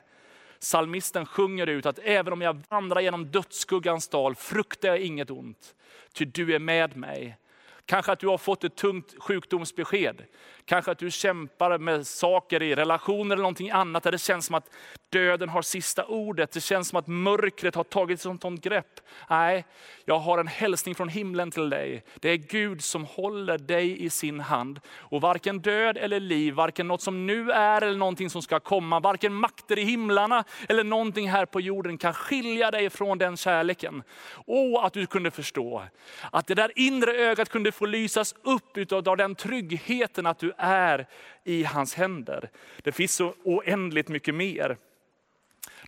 Salmisten 0.60 1.26
sjunger 1.26 1.68
ut 1.68 1.86
att 1.86 2.00
även 2.00 2.34
om 2.34 2.42
jag 2.42 2.62
vandrar 2.70 3.02
genom 3.02 3.26
dödsskuggans 3.26 4.08
dal 4.08 4.36
fruktar 4.36 4.90
jag 4.90 5.00
inget 5.00 5.30
ont 5.30 5.76
ty 6.14 6.26
du 6.26 6.56
är 6.56 6.60
med 6.60 6.98
mig. 6.98 7.38
Kanske 7.86 8.12
att 8.12 8.20
du 8.20 8.28
har 8.28 8.38
fått 8.38 8.64
ett 8.64 8.76
tungt 8.76 9.16
sjukdomsbesked. 9.20 10.24
Kanske 10.66 10.92
att 10.92 11.00
du 11.00 11.12
kämpar 11.12 11.78
med 11.78 12.08
saker 12.08 12.64
i 12.64 12.76
relationer 12.76 13.36
eller 13.36 13.44
någonting 13.44 13.70
annat 13.70 14.04
där 14.04 14.12
det 14.12 14.18
känns 14.18 14.46
som 14.46 14.56
att 14.56 14.70
döden 15.14 15.50
har 15.50 15.62
sista 15.62 16.06
ordet. 16.06 16.52
Det 16.52 16.62
känns 16.62 16.88
som 16.88 17.00
att 17.00 17.08
mörkret 17.08 17.76
har 17.76 17.84
tagit 17.84 18.26
ett 18.26 18.42
sånt 18.42 18.62
grepp. 18.62 19.00
Nej, 19.30 19.66
jag 20.06 20.20
har 20.20 20.38
en 20.38 20.48
hälsning 20.48 20.96
från 20.96 21.10
himlen 21.10 21.52
till 21.52 21.70
dig. 21.70 22.04
Det 22.16 22.30
är 22.30 22.38
Gud 22.38 22.84
som 22.84 23.06
håller 23.06 23.58
dig 23.58 24.04
i 24.04 24.10
sin 24.10 24.40
hand. 24.40 24.80
Och 24.90 25.22
varken 25.22 25.60
död 25.60 25.98
eller 25.98 26.20
liv, 26.20 26.54
varken 26.54 26.88
något 26.88 27.02
som 27.02 27.26
nu 27.26 27.52
är 27.52 27.82
eller 27.82 27.98
någonting 27.98 28.30
som 28.30 28.42
ska 28.42 28.60
komma, 28.60 29.00
varken 29.00 29.34
makter 29.34 29.80
i 29.80 29.84
himlarna 29.84 30.44
eller 30.70 30.84
någonting 30.84 31.30
här 31.30 31.46
på 31.46 31.62
jorden 31.62 31.98
kan 31.98 32.14
skilja 32.14 32.72
dig 32.72 32.90
från 32.90 33.18
den 33.18 33.38
kärleken. 33.38 34.04
Och 34.46 34.86
att 34.86 34.94
du 34.94 35.06
kunde 35.06 35.32
förstå 35.32 35.84
att 36.32 36.48
det 36.48 36.56
där 36.56 36.72
inre 36.76 37.12
ögat 37.12 37.50
kunde 37.50 37.72
få 37.72 37.86
lysas 37.86 38.36
upp 38.44 38.94
av 39.08 39.18
den 39.18 39.36
tryggheten 39.36 40.26
att 40.26 40.40
du 40.40 40.54
är 40.58 41.08
i 41.44 41.64
hans 41.64 41.96
händer. 41.96 42.50
Det 42.84 42.92
finns 42.92 43.16
så 43.16 43.34
oändligt 43.44 44.10
mycket 44.10 44.36
mer. 44.36 44.78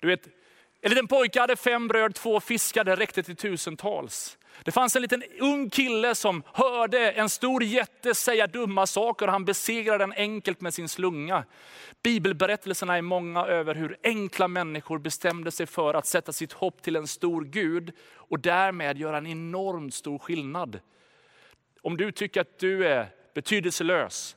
Du 0.02 0.08
vet, 0.08 0.28
en 0.82 0.90
liten 0.90 1.08
pojke 1.08 1.40
hade 1.40 1.56
fem 1.56 1.88
bröd, 1.88 2.16
två 2.16 2.40
fiskar, 2.40 2.84
det 2.84 2.96
räckte 2.96 3.24
till 3.24 3.36
tusentals. 3.36 4.38
Det 4.64 4.72
fanns 4.72 4.96
en 4.96 5.02
liten 5.02 5.24
ung 5.40 5.70
kille 5.70 6.16
som 6.16 6.44
hörde 6.54 7.12
en 7.12 7.30
stor 7.30 7.64
jätte 7.64 8.16
säga 8.16 8.48
dumma 8.48 8.86
saker 8.86 9.26
och 9.28 9.32
han 9.32 9.46
besegrade 9.46 10.04
den 10.04 10.14
enkelt 10.14 10.62
med 10.62 10.74
sin 10.74 10.90
slunga. 10.90 11.44
Bibelberättelserna 12.04 12.98
är 12.98 13.02
många 13.02 13.46
över 13.46 13.76
hur 13.76 13.98
enkla 14.04 14.48
människor 14.48 15.00
bestämde 15.00 15.52
sig 15.52 15.66
för 15.66 15.94
att 15.94 16.06
sätta 16.06 16.34
sitt 16.34 16.54
hopp 16.54 16.82
till 16.82 16.96
en 16.96 17.08
stor 17.08 17.44
Gud 17.44 17.92
och 18.14 18.40
därmed 18.40 18.98
göra 18.98 19.18
en 19.18 19.28
enormt 19.28 19.94
stor 19.94 20.20
skillnad. 20.20 20.80
Om 21.82 21.98
du 21.98 22.12
tycker 22.12 22.42
att 22.42 22.60
du 22.60 22.88
är 22.88 23.08
betydelselös, 23.34 24.36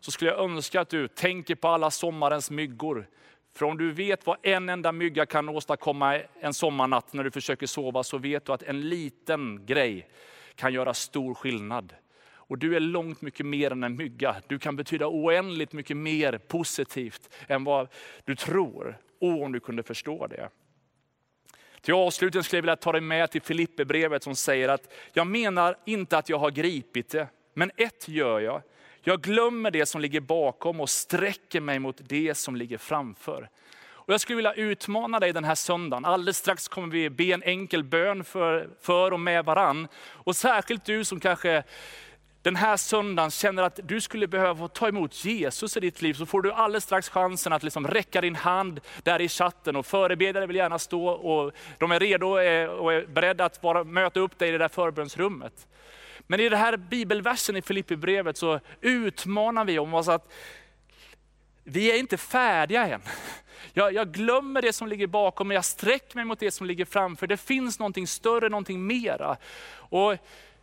så 0.00 0.10
skulle 0.10 0.30
jag 0.30 0.40
önska 0.40 0.80
att 0.80 0.88
du 0.88 1.08
tänker 1.08 1.54
på 1.54 1.68
alla 1.68 1.90
sommarens 1.90 2.50
myggor. 2.50 3.06
För 3.54 3.66
om 3.66 3.78
du 3.78 3.92
vet 3.92 4.26
vad 4.26 4.36
en 4.42 4.68
enda 4.68 4.92
mygga 4.92 5.26
kan 5.26 5.48
åstadkomma 5.48 6.20
en 6.40 6.54
sommarnatt 6.54 7.12
när 7.12 7.24
du 7.24 7.30
försöker 7.30 7.66
sova, 7.66 8.02
så 8.02 8.18
vet 8.18 8.44
du 8.44 8.52
att 8.52 8.62
en 8.62 8.80
liten 8.88 9.66
grej 9.66 10.08
kan 10.54 10.72
göra 10.72 10.94
stor 10.94 11.34
skillnad. 11.34 11.94
Och 12.50 12.58
du 12.58 12.76
är 12.76 12.80
långt 12.80 13.22
mycket 13.22 13.46
mer 13.46 13.70
än 13.70 13.84
en 13.84 13.96
mygga. 13.96 14.36
Du 14.46 14.58
kan 14.58 14.76
betyda 14.76 15.06
oändligt 15.08 15.72
mycket 15.72 15.96
mer 15.96 16.38
positivt 16.38 17.34
än 17.48 17.64
vad 17.64 17.88
du 18.24 18.36
tror. 18.36 18.98
Och 19.20 19.42
om 19.42 19.52
du 19.52 19.60
kunde 19.60 19.82
förstå 19.82 20.26
det. 20.26 20.48
Till 21.80 21.94
avslutning 21.94 22.42
skulle 22.42 22.58
jag 22.58 22.62
vilja 22.62 22.76
ta 22.76 22.92
dig 22.92 23.00
med 23.00 23.30
till 23.30 23.42
Filipperbrevet 23.42 24.22
som 24.22 24.36
säger 24.36 24.68
att 24.68 24.92
jag 25.12 25.26
menar 25.26 25.76
inte 25.86 26.18
att 26.18 26.28
jag 26.28 26.38
har 26.38 26.50
gripit 26.50 27.10
det, 27.10 27.28
men 27.54 27.70
ett 27.76 28.08
gör 28.08 28.40
jag. 28.40 28.62
Jag 29.02 29.20
glömmer 29.20 29.70
det 29.70 29.86
som 29.86 30.00
ligger 30.00 30.20
bakom 30.20 30.80
och 30.80 30.90
sträcker 30.90 31.60
mig 31.60 31.78
mot 31.78 32.00
det 32.08 32.34
som 32.34 32.56
ligger 32.56 32.78
framför. 32.78 33.48
Och 34.10 34.12
jag 34.12 34.20
skulle 34.20 34.36
vilja 34.36 34.52
utmana 34.52 35.20
dig 35.20 35.32
den 35.32 35.44
här 35.44 35.54
söndagen. 35.54 36.04
Alldeles 36.04 36.36
strax 36.36 36.68
kommer 36.68 36.88
vi 36.88 37.10
be 37.10 37.24
en 37.24 37.42
enkel 37.42 37.84
bön 37.84 38.24
för, 38.24 38.68
för 38.80 39.12
och 39.12 39.20
med 39.20 39.44
varann. 39.44 39.88
Och 40.08 40.36
särskilt 40.36 40.84
du 40.84 41.04
som 41.04 41.20
kanske 41.20 41.62
den 42.42 42.56
här 42.56 42.76
söndagen 42.76 43.30
känner 43.30 43.62
att 43.62 43.80
du 43.84 44.00
skulle 44.00 44.26
behöva 44.26 44.68
ta 44.68 44.88
emot 44.88 45.24
Jesus 45.24 45.76
i 45.76 45.80
ditt 45.80 46.02
liv, 46.02 46.14
så 46.14 46.26
får 46.26 46.42
du 46.42 46.52
alldeles 46.52 46.84
strax 46.84 47.08
chansen 47.08 47.52
att 47.52 47.62
liksom 47.62 47.86
räcka 47.86 48.20
din 48.20 48.34
hand 48.34 48.80
där 49.02 49.20
i 49.20 49.28
chatten. 49.28 49.76
Och 49.76 49.86
förebedjare 49.86 50.46
vill 50.46 50.56
gärna 50.56 50.78
stå 50.78 51.08
och 51.08 51.52
de 51.78 51.92
är 51.92 52.00
redo 52.00 52.38
eh, 52.38 52.68
och 52.68 52.92
är 52.92 53.06
beredda 53.06 53.44
att 53.44 53.62
vara, 53.62 53.84
möta 53.84 54.20
upp 54.20 54.38
dig 54.38 54.48
i 54.48 54.52
det 54.52 54.58
där 54.58 54.68
förbönsrummet. 54.68 55.66
Men 56.30 56.40
i 56.40 56.48
den 56.48 56.58
här 56.58 56.76
bibelversen 56.76 57.56
i 57.56 57.62
Filipperbrevet 57.62 58.36
så 58.36 58.60
utmanar 58.80 59.64
vi 59.64 59.78
om 59.78 59.94
oss 59.94 60.08
att 60.08 60.32
vi 61.64 61.92
är 61.92 61.98
inte 61.98 62.16
färdiga 62.16 62.86
än. 62.86 63.02
Jag, 63.72 63.94
jag, 63.94 64.12
glömmer 64.12 64.62
det 64.62 64.72
som 64.72 64.88
ligger 64.88 65.06
bakom, 65.06 65.48
men 65.48 65.54
jag 65.54 65.64
sträcker 65.64 66.16
mig 66.16 66.24
mot 66.24 66.38
det 66.38 66.50
som 66.50 66.66
ligger 66.66 66.84
framför. 66.84 67.26
Det 67.26 67.36
finns 67.36 67.78
någonting 67.78 68.06
större, 68.06 68.48
någonting 68.48 68.86
mera. 68.86 69.36
Och 69.72 70.16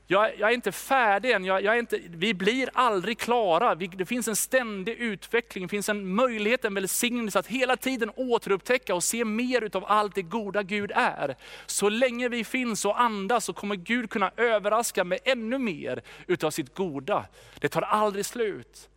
jag, 0.10 0.39
jag 0.39 0.50
är 0.50 0.54
inte 0.54 0.72
färdig 0.72 1.32
än, 1.32 1.46
jag, 1.46 1.63
jag, 1.63 1.76
är 1.76 1.80
inte, 1.80 2.00
vi 2.10 2.34
blir 2.34 2.70
aldrig 2.74 3.17
klara. 3.17 3.76
Vi, 3.76 3.88
det 3.88 4.06
finns 4.06 4.28
en 4.28 4.36
ständig 4.36 4.93
utveckling, 4.93 5.63
det 5.63 5.70
finns 5.70 5.89
en 5.89 6.15
möjlighet, 6.15 6.65
en 6.65 6.74
välsignelse 6.74 7.39
att 7.39 7.48
hela 7.48 7.78
tiden 7.78 8.12
återupptäcka 8.15 8.96
och 8.96 9.04
se 9.04 9.26
mer 9.26 9.62
utav 9.62 9.86
allt 9.88 10.15
det 10.15 10.22
goda 10.22 10.63
Gud 10.63 10.91
är. 10.96 11.36
Så 11.65 11.89
länge 11.89 12.30
vi 12.30 12.43
finns 12.43 12.86
och 12.86 13.02
andas 13.02 13.46
så 13.46 13.54
kommer 13.54 13.76
Gud 13.76 14.10
kunna 14.10 14.32
överraska 14.38 15.04
med 15.04 15.20
ännu 15.24 15.58
mer 15.58 16.02
utav 16.28 16.52
sitt 16.52 16.76
goda. 16.76 17.26
Det 17.60 17.70
tar 17.70 17.82
aldrig 17.82 18.26
slut. 18.26 18.89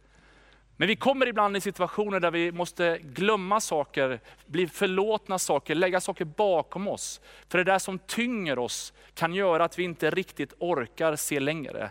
Men 0.81 0.89
vi 0.89 0.97
kommer 0.97 1.27
ibland 1.27 1.57
i 1.57 1.61
situationer 1.61 2.21
där 2.21 2.31
vi 2.31 2.53
måste 2.53 2.99
glömma 3.03 3.61
saker, 3.61 4.21
bli 4.47 4.67
förlåtna 4.67 5.39
saker, 5.39 5.75
lägga 5.75 6.01
saker 6.01 6.25
bakom 6.25 6.89
oss. 6.89 7.21
För 7.49 7.59
det 7.59 7.65
där 7.65 7.79
som 7.79 7.99
tynger 7.99 8.59
oss 8.59 8.93
kan 9.15 9.35
göra 9.35 9.65
att 9.65 9.79
vi 9.79 9.83
inte 9.83 10.11
riktigt 10.11 10.55
orkar 10.59 11.17
se 11.17 11.41
längre. 11.41 11.91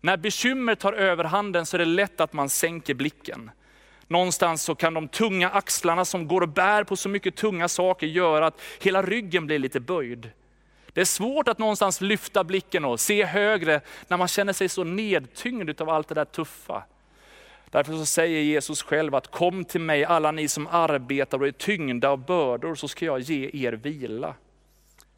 När 0.00 0.16
bekymmer 0.16 0.74
tar 0.74 0.92
överhanden 0.92 1.66
så 1.66 1.76
är 1.76 1.78
det 1.78 1.84
lätt 1.84 2.20
att 2.20 2.32
man 2.32 2.48
sänker 2.48 2.94
blicken. 2.94 3.50
Någonstans 4.06 4.62
så 4.62 4.74
kan 4.74 4.94
de 4.94 5.08
tunga 5.08 5.50
axlarna 5.50 6.04
som 6.04 6.28
går 6.28 6.40
och 6.40 6.48
bär 6.48 6.84
på 6.84 6.96
så 6.96 7.08
mycket 7.08 7.36
tunga 7.36 7.68
saker 7.68 8.06
göra 8.06 8.46
att 8.46 8.60
hela 8.80 9.02
ryggen 9.02 9.46
blir 9.46 9.58
lite 9.58 9.80
böjd. 9.80 10.30
Det 10.92 11.00
är 11.00 11.04
svårt 11.04 11.48
att 11.48 11.58
någonstans 11.58 12.00
lyfta 12.00 12.44
blicken 12.44 12.84
och 12.84 13.00
se 13.00 13.24
högre 13.24 13.80
när 14.08 14.16
man 14.16 14.28
känner 14.28 14.52
sig 14.52 14.68
så 14.68 14.84
nedtyngd 14.84 15.80
av 15.80 15.90
allt 15.90 16.08
det 16.08 16.14
där 16.14 16.24
tuffa. 16.24 16.84
Därför 17.70 17.92
så 17.92 18.06
säger 18.06 18.42
Jesus 18.42 18.82
själv 18.82 19.14
att 19.14 19.30
kom 19.30 19.64
till 19.64 19.80
mig 19.80 20.04
alla 20.04 20.30
ni 20.30 20.48
som 20.48 20.66
arbetar 20.66 21.38
och 21.40 21.48
är 21.48 21.52
tyngda 21.52 22.08
av 22.08 22.24
bördor 22.26 22.74
så 22.74 22.88
ska 22.88 23.04
jag 23.04 23.20
ge 23.20 23.50
er 23.66 23.72
vila. 23.72 24.34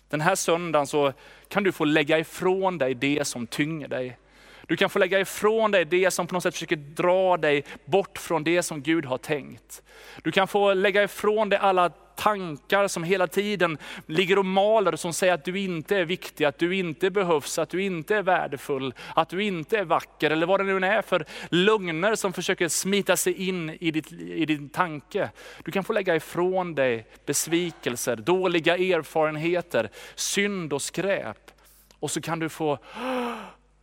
Den 0.09 0.21
här 0.21 0.35
söndagen 0.35 0.87
så 0.87 1.13
kan 1.49 1.63
du 1.63 1.73
få 1.73 1.85
lägga 1.85 2.19
ifrån 2.19 2.79
dig 2.79 2.95
det 2.95 3.25
som 3.25 3.47
tynger 3.47 3.89
dig. 3.89 4.19
Du 4.67 4.77
kan 4.77 4.91
få 4.91 4.99
lägga 4.99 5.21
ifrån 5.21 5.71
dig 5.71 5.85
det 5.85 6.11
som 6.11 6.27
på 6.27 6.35
något 6.35 6.43
sätt 6.43 6.55
försöker 6.55 6.77
dra 6.77 7.37
dig 7.37 7.65
bort 7.85 8.19
från 8.19 8.45
det 8.45 8.63
som 8.63 8.83
Gud 8.83 9.05
har 9.05 9.19
tänkt. 9.19 9.83
Du 10.23 10.33
kan 10.33 10.49
få 10.49 10.75
lägga 10.75 11.03
ifrån 11.03 11.49
dig 11.49 11.59
alla 11.59 11.91
tankar 12.23 12.89
som 12.89 13.05
hela 13.05 13.27
tiden 13.27 13.79
ligger 14.07 14.39
och 14.39 14.47
maler, 14.47 14.97
som 14.97 15.13
säger 15.13 15.33
att 15.35 15.45
du 15.45 15.59
inte 15.59 15.97
är 15.97 16.05
viktig, 16.05 16.45
att 16.45 16.59
du 16.59 16.77
inte 16.77 17.11
behövs, 17.11 17.59
att 17.59 17.71
du 17.71 17.83
inte 17.83 18.17
är 18.17 18.23
värdefull, 18.23 18.95
att 19.15 19.29
du 19.29 19.45
inte 19.45 19.79
är 19.79 19.85
vacker, 19.85 20.31
eller 20.31 20.47
vad 20.47 20.61
det 20.61 20.65
nu 20.65 20.87
är 20.87 21.03
för 21.03 21.25
lögner 21.49 22.15
som 22.15 22.33
försöker 22.33 22.69
smita 22.69 23.17
sig 23.17 23.49
in 23.49 23.71
i, 23.81 23.91
ditt, 23.91 24.13
i 24.13 24.45
din 24.47 24.69
tanke. 24.69 25.31
Du 25.65 25.73
kan 25.73 25.85
få 25.85 25.93
lägga 25.93 26.17
ifrån 26.17 26.75
dig 26.75 27.07
besvikelser, 27.27 28.17
dåliga 28.17 28.77
erfarenheter, 28.77 29.91
synd 30.15 30.73
och 30.73 30.83
skräp. 30.83 31.51
Och 31.99 32.11
så 32.11 32.21
kan 32.21 32.39
du 32.39 32.49
få 32.49 32.79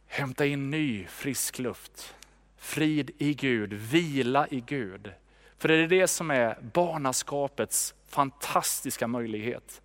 hämta 0.07 0.45
in 0.45 0.69
ny 0.69 1.05
frisk 1.09 1.59
luft. 1.59 2.15
Frid 2.57 3.11
i 3.17 3.33
Gud, 3.33 3.73
vila 3.73 4.47
i 4.47 4.63
Gud. 4.67 5.11
För 5.59 5.67
det 5.67 5.75
är 5.75 5.87
det 5.87 6.07
som 6.07 6.31
är 6.31 6.57
barnaskapets 6.73 7.95
fantastiska 8.07 9.07
möjlighet. 9.07 9.81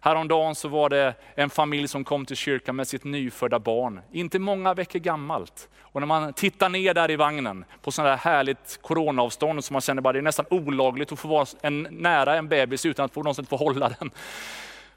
Häromdagen 0.00 0.54
så 0.54 0.68
var 0.68 0.88
det 0.88 1.14
en 1.34 1.50
familj 1.50 1.88
som 1.88 2.04
kom 2.04 2.26
till 2.26 2.36
kyrkan 2.36 2.76
med 2.76 2.88
sitt 2.88 3.04
nyfödda 3.04 3.58
barn, 3.58 4.00
inte 4.12 4.38
många 4.38 4.74
veckor 4.74 4.98
gammalt. 4.98 5.68
Och 5.80 6.00
när 6.00 6.06
man 6.06 6.32
tittar 6.32 6.68
ner 6.68 6.94
där 6.94 7.10
i 7.10 7.16
vagnen 7.16 7.64
på 7.82 7.92
sådant 7.92 8.22
där 8.24 8.30
härligt 8.30 8.78
coronaavstånd 8.82 9.64
som 9.64 9.74
man 9.74 9.80
känner 9.80 10.02
bara 10.02 10.12
det 10.12 10.18
är 10.18 10.22
nästan 10.22 10.46
olagligt 10.50 11.12
att 11.12 11.18
få 11.18 11.28
vara 11.28 11.46
en, 11.60 11.86
nära 11.90 12.36
en 12.36 12.48
bebis 12.48 12.86
utan 12.86 13.04
att 13.04 13.12
på 13.12 13.22
något 13.22 13.36
sätt 13.36 13.48
få 13.48 13.56
hålla 13.56 13.88
den. 13.88 14.10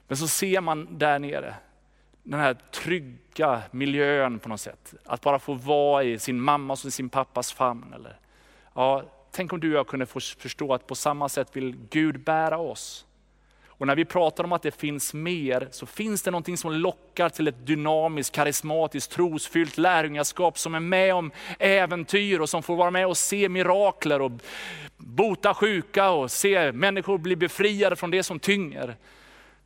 Men 0.08 0.18
så 0.18 0.28
ser 0.28 0.62
man 0.62 0.98
där 0.98 1.20
nere 1.20 1.56
den 2.24 2.40
här 2.40 2.54
trygga 2.54 3.62
miljön 3.72 4.40
på 4.40 4.50
något 4.50 4.62
sätt. 4.62 4.94
Att 5.06 5.22
bara 5.22 5.40
få 5.40 5.54
vara 5.54 6.04
i 6.04 6.20
sin 6.20 6.42
mammas 6.42 6.86
och 6.86 6.94
sin 6.94 7.10
pappas 7.10 7.52
famn. 7.52 7.94
Eller, 7.96 8.20
ja, 8.74 9.04
tänk 9.36 9.54
om 9.54 9.60
du 9.60 9.72
och 9.72 9.80
jag 9.80 9.88
kunde 9.88 10.06
få 10.06 10.20
förstå 10.20 10.74
att 10.74 10.88
på 10.88 10.96
samma 10.96 11.30
sätt 11.30 11.50
vill 11.54 11.76
Gud 11.90 12.20
bära 12.20 12.58
oss. 12.58 13.06
Och 13.68 13.88
när 13.88 13.96
vi 13.96 14.06
pratar 14.06 14.44
om 14.44 14.52
att 14.52 14.62
det 14.62 14.72
finns 14.72 15.14
mer, 15.14 15.68
så 15.72 15.86
finns 15.86 16.22
det 16.22 16.32
någonting 16.32 16.58
som 16.58 16.74
lockar 16.74 17.30
till 17.30 17.48
ett 17.48 17.68
dynamiskt, 17.68 18.36
karismatiskt, 18.36 19.12
trosfyllt 19.12 19.78
lärjungaskap 19.78 20.60
som 20.60 20.76
är 20.76 20.80
med 20.80 21.16
om 21.16 21.32
äventyr 21.60 22.40
och 22.40 22.50
som 22.50 22.64
får 22.64 22.76
vara 22.76 22.92
med 22.92 23.08
och 23.08 23.18
se 23.18 23.50
mirakler 23.50 24.22
och 24.22 24.32
bota 24.98 25.54
sjuka 25.54 26.10
och 26.10 26.32
se 26.32 26.72
människor 26.72 27.18
bli 27.18 27.36
befriade 27.36 27.96
från 27.96 28.12
det 28.12 28.24
som 28.24 28.40
tynger. 28.40 28.96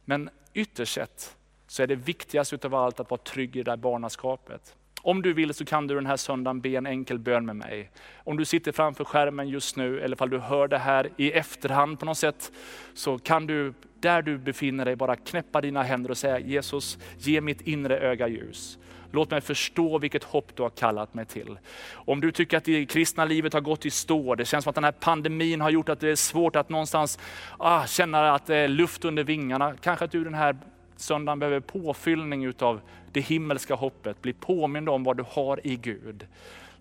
Men 0.05 0.29
ytterst 0.53 0.93
sett 0.93 1.35
så 1.67 1.83
är 1.83 1.87
det 1.87 1.95
viktigaste 1.95 2.55
utav 2.55 2.75
allt 2.75 2.99
att 2.99 3.09
vara 3.09 3.21
trygg 3.21 3.55
i 3.55 3.63
det 3.63 3.71
där 3.71 3.77
barnaskapet. 3.77 4.75
Om 5.01 5.21
du 5.21 5.33
vill 5.33 5.53
så 5.53 5.65
kan 5.65 5.87
du 5.87 5.95
den 5.95 6.05
här 6.05 6.17
söndagen 6.17 6.61
be 6.61 6.69
en 6.69 6.85
enkel 6.85 7.19
bön 7.19 7.45
med 7.45 7.55
mig. 7.55 7.91
Om 8.17 8.37
du 8.37 8.45
sitter 8.45 8.71
framför 8.71 9.03
skärmen 9.03 9.49
just 9.49 9.75
nu 9.75 9.99
eller 9.99 10.21
om 10.21 10.29
du 10.29 10.39
hör 10.39 10.67
det 10.67 10.77
här 10.77 11.09
i 11.17 11.31
efterhand 11.31 11.99
på 11.99 12.05
något 12.05 12.17
sätt, 12.17 12.51
så 12.93 13.17
kan 13.17 13.47
du 13.47 13.73
där 13.99 14.21
du 14.21 14.37
befinner 14.37 14.85
dig 14.85 14.95
bara 14.95 15.15
knäppa 15.15 15.61
dina 15.61 15.83
händer 15.83 16.11
och 16.11 16.17
säga 16.17 16.39
Jesus, 16.39 16.97
ge 17.17 17.41
mitt 17.41 17.61
inre 17.61 17.99
öga 17.99 18.27
ljus. 18.27 18.77
Låt 19.11 19.31
mig 19.31 19.41
förstå 19.41 19.97
vilket 19.97 20.23
hopp 20.23 20.55
du 20.55 20.63
har 20.63 20.69
kallat 20.69 21.13
mig 21.13 21.25
till. 21.25 21.59
Om 21.93 22.21
du 22.21 22.31
tycker 22.31 22.57
att 22.57 22.63
det 22.63 22.85
kristna 22.85 23.25
livet 23.25 23.53
har 23.53 23.61
gått 23.61 23.85
i 23.85 23.89
stå, 23.89 24.35
det 24.35 24.45
känns 24.45 24.63
som 24.63 24.69
att 24.69 24.75
den 24.75 24.83
här 24.83 24.91
pandemin 24.91 25.61
har 25.61 25.69
gjort 25.69 25.89
att 25.89 25.99
det 25.99 26.09
är 26.09 26.15
svårt 26.15 26.55
att 26.55 26.69
någonstans 26.69 27.19
ah, 27.57 27.85
känna 27.85 28.33
att 28.33 28.45
det 28.45 28.55
är 28.55 28.67
luft 28.67 29.05
under 29.05 29.23
vingarna. 29.23 29.75
Kanske 29.81 30.05
att 30.05 30.11
du 30.11 30.23
den 30.23 30.33
här 30.33 30.57
söndagen 30.95 31.39
behöver 31.39 31.59
påfyllning 31.59 32.45
utav 32.45 32.81
det 33.11 33.21
himmelska 33.21 33.75
hoppet. 33.75 34.21
Bli 34.21 34.33
påmind 34.33 34.89
om 34.89 35.03
vad 35.03 35.17
du 35.17 35.23
har 35.29 35.67
i 35.67 35.75
Gud. 35.75 36.27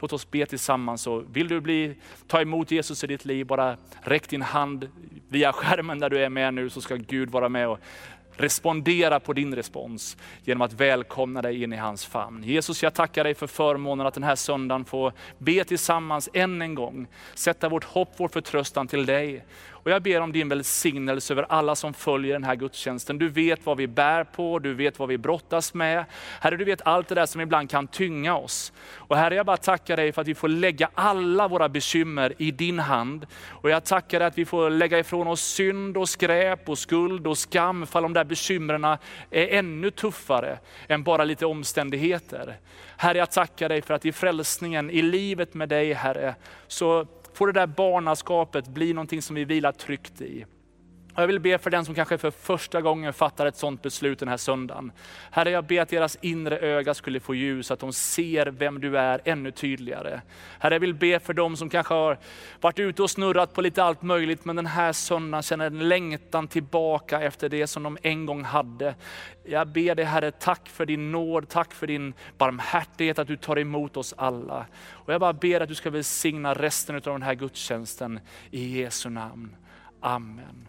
Låt 0.01 0.13
oss 0.13 0.31
be 0.31 0.47
tillsammans. 0.47 1.07
Och 1.07 1.25
vill 1.33 1.49
du 1.49 1.61
bli, 1.61 1.95
ta 2.27 2.41
emot 2.41 2.71
Jesus 2.71 3.05
i 3.05 3.07
ditt 3.07 3.25
liv, 3.25 3.47
bara 3.47 3.77
räck 4.03 4.29
din 4.29 4.43
hand 4.43 4.89
via 5.29 5.53
skärmen 5.53 5.99
där 5.99 6.11
du 6.11 6.25
är 6.25 6.29
med 6.29 6.55
nu 6.55 6.71
så 6.71 6.81
ska 6.81 6.97
Gud 6.97 7.31
vara 7.31 7.49
med 7.49 7.69
och 7.69 7.79
respondera 8.39 9.21
på 9.21 9.33
din 9.33 9.55
respons 9.55 10.17
genom 10.45 10.63
att 10.63 10.73
välkomna 10.73 11.43
dig 11.43 11.63
in 11.63 11.73
i 11.73 11.77
hans 11.77 12.07
famn. 12.07 12.43
Jesus, 12.43 12.83
jag 12.83 12.95
tackar 12.95 13.25
dig 13.25 13.35
för 13.35 13.47
förmånen 13.47 14.07
att 14.07 14.15
den 14.15 14.23
här 14.23 14.35
söndagen 14.35 14.85
få 14.85 15.13
be 15.39 15.65
tillsammans 15.65 16.29
än 16.33 16.63
en 16.63 16.75
gång. 16.75 17.07
Sätta 17.35 17.69
vårt 17.69 17.85
hopp, 17.85 18.13
vår 18.17 18.29
förtröstan 18.29 18.89
till 18.89 19.07
dig. 19.07 19.45
Och 19.83 19.91
jag 19.91 20.03
ber 20.03 20.21
om 20.21 20.33
din 20.33 20.49
välsignelse 20.49 21.35
över 21.35 21.47
alla 21.49 21.75
som 21.75 21.95
följer 21.95 22.33
den 22.33 22.45
här 22.45 22.55
gudstjänsten. 22.55 23.19
Du 23.19 23.29
vet 23.29 23.67
vad 23.67 23.77
vi 23.77 23.87
bär 23.87 24.25
på, 24.25 24.59
du 24.59 24.75
vet 24.75 24.99
vad 24.99 25.09
vi 25.09 25.19
brottas 25.19 25.75
med. 25.75 26.05
Herre, 26.41 26.57
du 26.57 26.65
vet 26.65 26.83
allt 26.85 27.09
det 27.09 27.15
där 27.15 27.27
som 27.27 27.41
ibland 27.41 27.71
kan 27.71 27.87
tynga 27.87 28.37
oss. 28.37 28.73
Och 28.95 29.17
Herre, 29.17 29.35
jag 29.35 29.47
bara 29.47 29.57
tackar 29.57 29.97
dig 29.97 30.13
för 30.13 30.23
att 30.23 30.29
vi 30.29 30.35
får 30.35 30.49
lägga 30.49 30.91
alla 30.95 31.49
våra 31.49 31.69
bekymmer 31.69 32.35
i 32.39 32.51
din 32.51 32.79
hand. 32.79 33.27
Och 33.49 33.71
jag 33.71 33.85
tackar 33.85 34.19
dig 34.19 34.29
att 34.29 34.39
vi 34.39 34.45
får 34.45 34.71
lägga 34.71 34.99
ifrån 34.99 35.27
oss 35.27 35.41
synd 35.41 35.97
och 35.97 36.09
skräp 36.09 36.69
och 36.69 36.79
skuld 36.79 37.27
och 37.27 37.39
skam, 37.39 37.87
för 37.87 38.01
de 38.01 38.13
där 38.13 38.25
bekymren 38.25 38.85
är 38.85 38.99
ännu 39.31 39.91
tuffare 39.91 40.59
än 40.89 41.03
bara 41.03 41.25
lite 41.25 41.47
omständigheter. 41.47 42.57
Herre, 42.97 43.19
jag 43.19 43.31
tackar 43.31 43.69
dig 43.69 43.83
för 43.83 43.95
att 43.95 44.05
i 44.05 44.13
frälsningen, 44.13 44.91
i 44.91 45.03
livet 45.03 45.55
med 45.55 45.69
dig 45.69 45.93
Herre, 45.93 46.35
så 46.67 47.07
får 47.39 47.47
det 47.47 47.53
där 47.53 47.67
barnaskapet 47.67 48.69
bli 48.69 48.93
någonting 48.93 49.23
som 49.23 49.37
vi 49.37 49.45
vilar 49.45 49.73
tryggt 49.73 50.21
i. 50.21 50.45
Jag 51.21 51.27
vill 51.27 51.41
be 51.41 51.59
för 51.59 51.71
den 51.71 51.85
som 51.85 51.95
kanske 51.95 52.19
för 52.19 52.31
första 52.31 52.81
gången 52.81 53.13
fattar 53.13 53.47
ett 53.47 53.57
sådant 53.57 53.83
beslut 53.83 54.19
den 54.19 54.29
här 54.29 54.37
söndagen. 54.37 54.93
Herre, 55.31 55.51
jag 55.51 55.65
ber 55.65 55.81
att 55.81 55.89
deras 55.89 56.19
inre 56.21 56.59
öga 56.59 56.95
skulle 56.95 57.21
få 57.21 57.35
ljus, 57.35 57.71
att 57.71 57.81
de 57.81 57.93
ser 57.93 58.47
vem 58.47 58.81
du 58.81 58.99
är 58.99 59.21
ännu 59.25 59.51
tydligare. 59.51 60.21
Herre, 60.59 60.75
jag 60.75 60.81
vill 60.81 60.95
be 60.95 61.21
för 61.21 61.33
dem 61.33 61.57
som 61.57 61.69
kanske 61.69 61.95
har 61.95 62.19
varit 62.61 62.79
ute 62.79 63.03
och 63.03 63.11
snurrat 63.11 63.55
på 63.55 63.61
lite 63.61 63.83
allt 63.83 64.03
möjligt, 64.03 64.45
men 64.45 64.57
den 64.57 64.67
här 64.67 64.93
söndagen 64.93 65.43
känner 65.43 65.67
en 65.67 65.89
längtan 65.89 66.49
tillbaka 66.49 67.21
efter 67.21 67.49
det 67.49 67.67
som 67.67 67.83
de 67.83 67.99
en 68.03 68.27
gång 68.27 68.45
hade. 68.45 68.95
Jag 69.45 69.69
ber 69.69 69.95
dig 69.95 70.05
Herre, 70.05 70.31
tack 70.31 70.69
för 70.69 70.87
din 70.87 71.13
nåd, 71.13 71.49
tack 71.49 71.75
för 71.75 71.87
din 71.87 72.15
barmhärtighet, 72.39 73.19
att 73.19 73.29
du 73.29 73.37
tar 73.37 73.59
emot 73.59 73.97
oss 73.97 74.15
alla. 74.17 74.67
Och 74.91 75.13
jag 75.13 75.21
bara 75.21 75.33
ber 75.33 75.61
att 75.61 75.69
du 75.69 75.75
ska 75.75 75.91
välsigna 75.91 76.55
resten 76.55 76.97
av 76.97 77.03
den 77.03 77.23
här 77.23 77.35
gudstjänsten 77.35 78.21
i 78.51 78.81
Jesu 78.81 79.09
namn. 79.09 79.57
Amen. 80.01 80.69